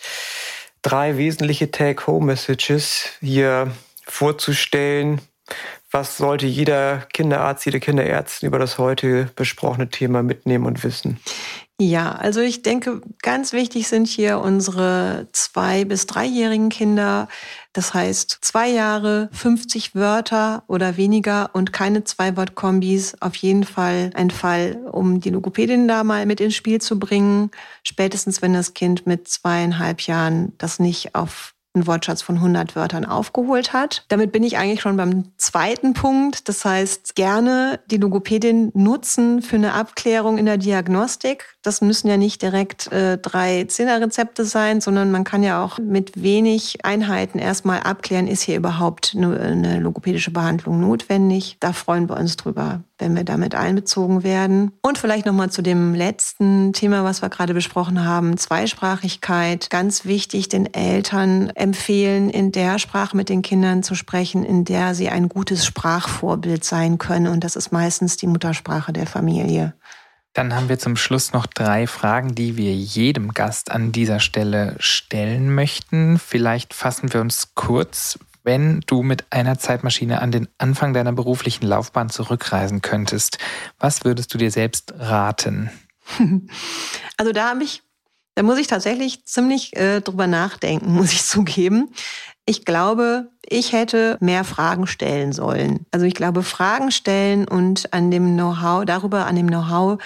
[0.87, 3.71] drei wesentliche Take-Home-Messages hier
[4.05, 5.19] vorzustellen.
[5.91, 11.19] Was sollte jeder Kinderarzt, jede Kinderärztin über das heute besprochene Thema mitnehmen und wissen?
[11.79, 17.27] Ja, also ich denke, ganz wichtig sind hier unsere zwei- bis dreijährigen Kinder.
[17.77, 23.21] Das heißt, zwei Jahre, 50 Wörter oder weniger und keine Zwei-Wort-Kombis.
[23.21, 27.51] Auf jeden Fall ein Fall, um die Logopädin da mal mit ins Spiel zu bringen.
[27.83, 33.05] Spätestens, wenn das Kind mit zweieinhalb Jahren das nicht auf einen Wortschatz von 100 Wörtern
[33.05, 34.05] aufgeholt hat.
[34.07, 36.49] Damit bin ich eigentlich schon beim zweiten Punkt.
[36.49, 41.56] Das heißt, gerne die Logopädin nutzen für eine Abklärung in der Diagnostik.
[41.67, 46.23] Das müssen ja nicht direkt äh, drei Zehnerrezepte sein, sondern man kann ja auch mit
[46.23, 51.57] wenig Einheiten erstmal abklären, ist hier überhaupt eine, eine logopädische Behandlung notwendig.
[51.59, 54.71] Da freuen wir uns drüber, wenn wir damit einbezogen werden.
[54.81, 59.69] Und vielleicht nochmal zu dem letzten Thema, was wir gerade besprochen haben, Zweisprachigkeit.
[59.69, 64.95] Ganz wichtig, den Eltern empfehlen, in der Sprache mit den Kindern zu sprechen, in der
[64.95, 67.27] sie ein gutes Sprachvorbild sein können.
[67.27, 69.73] Und das ist meistens die Muttersprache der Familie.
[70.37, 74.75] Dann haben wir zum Schluss noch drei Fragen, die wir jedem Gast an dieser Stelle
[74.77, 76.19] stellen möchten.
[76.19, 78.19] Vielleicht fassen wir uns kurz.
[78.43, 83.39] Wenn du mit einer Zeitmaschine an den Anfang deiner beruflichen Laufbahn zurückreisen könntest,
[83.79, 85.71] was würdest du dir selbst raten?
[87.17, 87.81] Also da habe ich,
[88.35, 91.89] da muss ich tatsächlich ziemlich äh, drüber nachdenken, muss ich zugeben.
[92.49, 95.85] Ich glaube, ich hätte mehr Fragen stellen sollen.
[95.91, 100.01] Also ich glaube, Fragen stellen und an dem Know-how, darüber an dem Know-how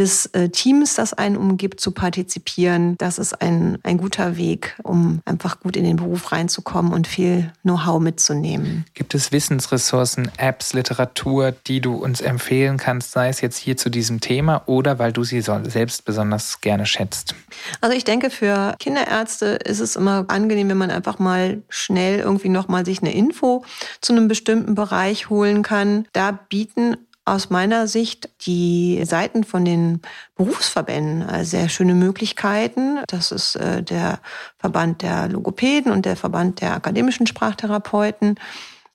[0.00, 2.96] des äh, Teams, das einen umgibt, zu partizipieren.
[2.98, 7.52] Das ist ein, ein guter Weg, um einfach gut in den Beruf reinzukommen und viel
[7.62, 8.86] Know-how mitzunehmen.
[8.94, 13.90] Gibt es Wissensressourcen, Apps, Literatur, die du uns empfehlen kannst, sei es jetzt hier zu
[13.90, 17.34] diesem Thema oder weil du sie selbst besonders gerne schätzt?
[17.80, 22.48] Also ich denke, für Kinderärzte ist es immer angenehm, wenn man einfach mal schnell irgendwie
[22.48, 23.64] nochmal sich eine Info
[24.00, 26.06] zu einem bestimmten Bereich holen kann.
[26.12, 26.96] Da bieten
[27.30, 30.00] aus meiner Sicht die Seiten von den
[30.36, 32.98] Berufsverbänden äh, sehr schöne Möglichkeiten.
[33.06, 34.20] Das ist äh, der
[34.58, 38.34] Verband der Logopäden und der Verband der akademischen Sprachtherapeuten.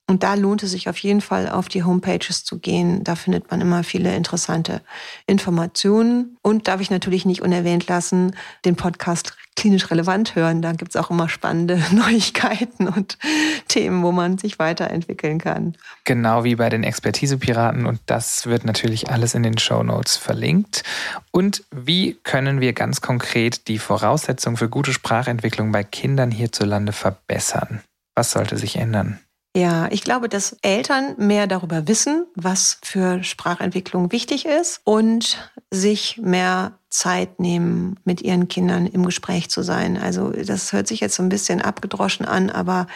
[0.08, 3.04] Und da lohnt es sich auf jeden Fall auf die Homepages zu gehen.
[3.04, 4.82] Da findet man immer viele interessante
[5.26, 6.38] Informationen.
[6.44, 10.62] Und darf ich natürlich nicht unerwähnt lassen, den Podcast klinisch relevant hören.
[10.62, 13.18] Da gibt's auch immer spannende Neuigkeiten und
[13.68, 15.76] Themen, wo man sich weiterentwickeln kann.
[16.03, 17.86] Genau wie bei den Expertisepiraten.
[17.86, 20.84] Und das wird natürlich alles in den Show Notes verlinkt.
[21.32, 27.82] Und wie können wir ganz konkret die Voraussetzungen für gute Sprachentwicklung bei Kindern hierzulande verbessern?
[28.16, 29.20] Was sollte sich ändern?
[29.56, 36.18] Ja, ich glaube, dass Eltern mehr darüber wissen, was für Sprachentwicklung wichtig ist und sich
[36.22, 39.98] mehr Zeit nehmen, mit ihren Kindern im Gespräch zu sein.
[39.98, 42.88] Also das hört sich jetzt so ein bisschen abgedroschen an, aber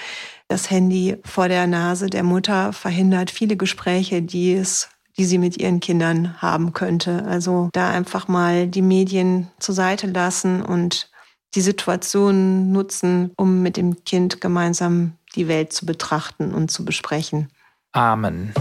[0.48, 5.58] das Handy vor der Nase der Mutter verhindert viele Gespräche, die es die sie mit
[5.58, 7.26] ihren Kindern haben könnte.
[7.26, 11.12] Also da einfach mal die Medien zur Seite lassen und
[11.56, 17.50] die Situation nutzen, um mit dem Kind gemeinsam die Welt zu betrachten und zu besprechen.
[17.92, 18.54] Amen.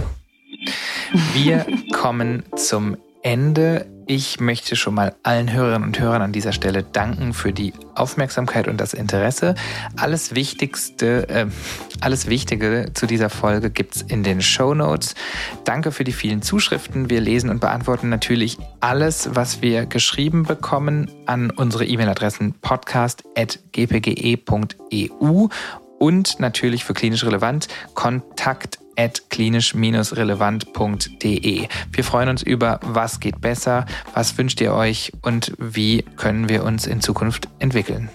[1.33, 3.87] Wir kommen zum Ende.
[4.11, 8.67] Ich möchte schon mal allen Hörerinnen und Hörern an dieser Stelle danken für die Aufmerksamkeit
[8.67, 9.55] und das Interesse.
[9.97, 11.45] Alles Wichtigste, äh,
[12.01, 15.15] alles Wichtige zu dieser Folge gibt es in den Show Notes.
[15.65, 17.11] Danke für die vielen Zuschriften.
[17.11, 25.49] Wir lesen und beantworten natürlich alles, was wir geschrieben bekommen, an unsere E-Mail-Adressen podcast.gpge.eu
[25.99, 31.69] und natürlich für klinisch relevant kontakt at klinisch-relevant.de.
[31.93, 36.65] Wir freuen uns über was geht besser, was wünscht ihr euch und wie können wir
[36.65, 38.11] uns in Zukunft entwickeln.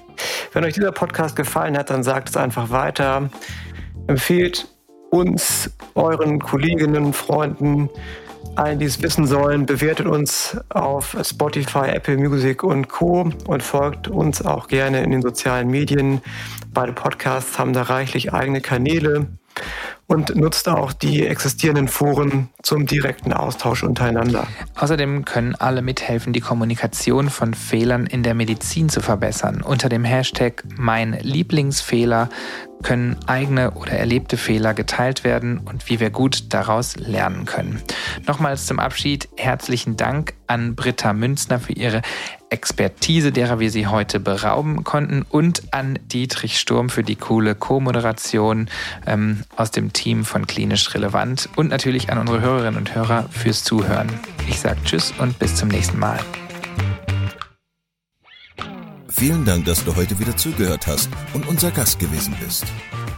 [0.52, 3.30] Wenn euch dieser Podcast gefallen hat, dann sagt es einfach weiter.
[4.08, 4.68] Empfehlt
[5.10, 7.90] uns, euren Kolleginnen, Freunden,
[8.56, 13.30] allen, die es wissen sollen, bewertet uns auf Spotify, Apple Music und Co.
[13.48, 16.22] und folgt uns auch gerne in den sozialen Medien.
[16.74, 19.28] Beide Podcasts haben da reichlich eigene Kanäle
[20.14, 24.48] und nutzt auch die existierenden Foren zum direkten Austausch untereinander.
[24.76, 29.62] Außerdem können alle mithelfen, die Kommunikation von Fehlern in der Medizin zu verbessern.
[29.62, 32.30] Unter dem Hashtag Mein Lieblingsfehler
[32.84, 37.82] können eigene oder erlebte Fehler geteilt werden und wie wir gut daraus lernen können.
[38.28, 42.02] Nochmals zum Abschied herzlichen Dank an Britta Münzner für ihre
[42.50, 48.70] Expertise, derer wir sie heute berauben konnten und an Dietrich Sturm für die coole Co-Moderation
[49.08, 53.64] ähm, aus dem Team von Klinisch Relevant und natürlich an unsere Hörerinnen und Hörer fürs
[53.64, 54.10] Zuhören.
[54.50, 56.20] Ich sage Tschüss und bis zum nächsten Mal.
[59.08, 62.66] Vielen Dank, dass du heute wieder zugehört hast und unser Gast gewesen bist.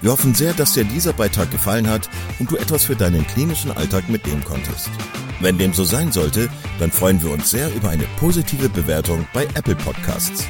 [0.01, 2.07] Wir hoffen sehr, dass dir dieser Beitrag gefallen hat
[2.37, 4.91] und du etwas für deinen klinischen Alltag mitnehmen konntest.
[5.39, 9.45] Wenn dem so sein sollte, dann freuen wir uns sehr über eine positive Bewertung bei
[9.55, 10.45] Apple Podcasts.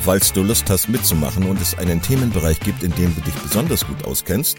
[0.00, 3.86] Falls du Lust hast mitzumachen und es einen Themenbereich gibt, in dem du dich besonders
[3.86, 4.58] gut auskennst,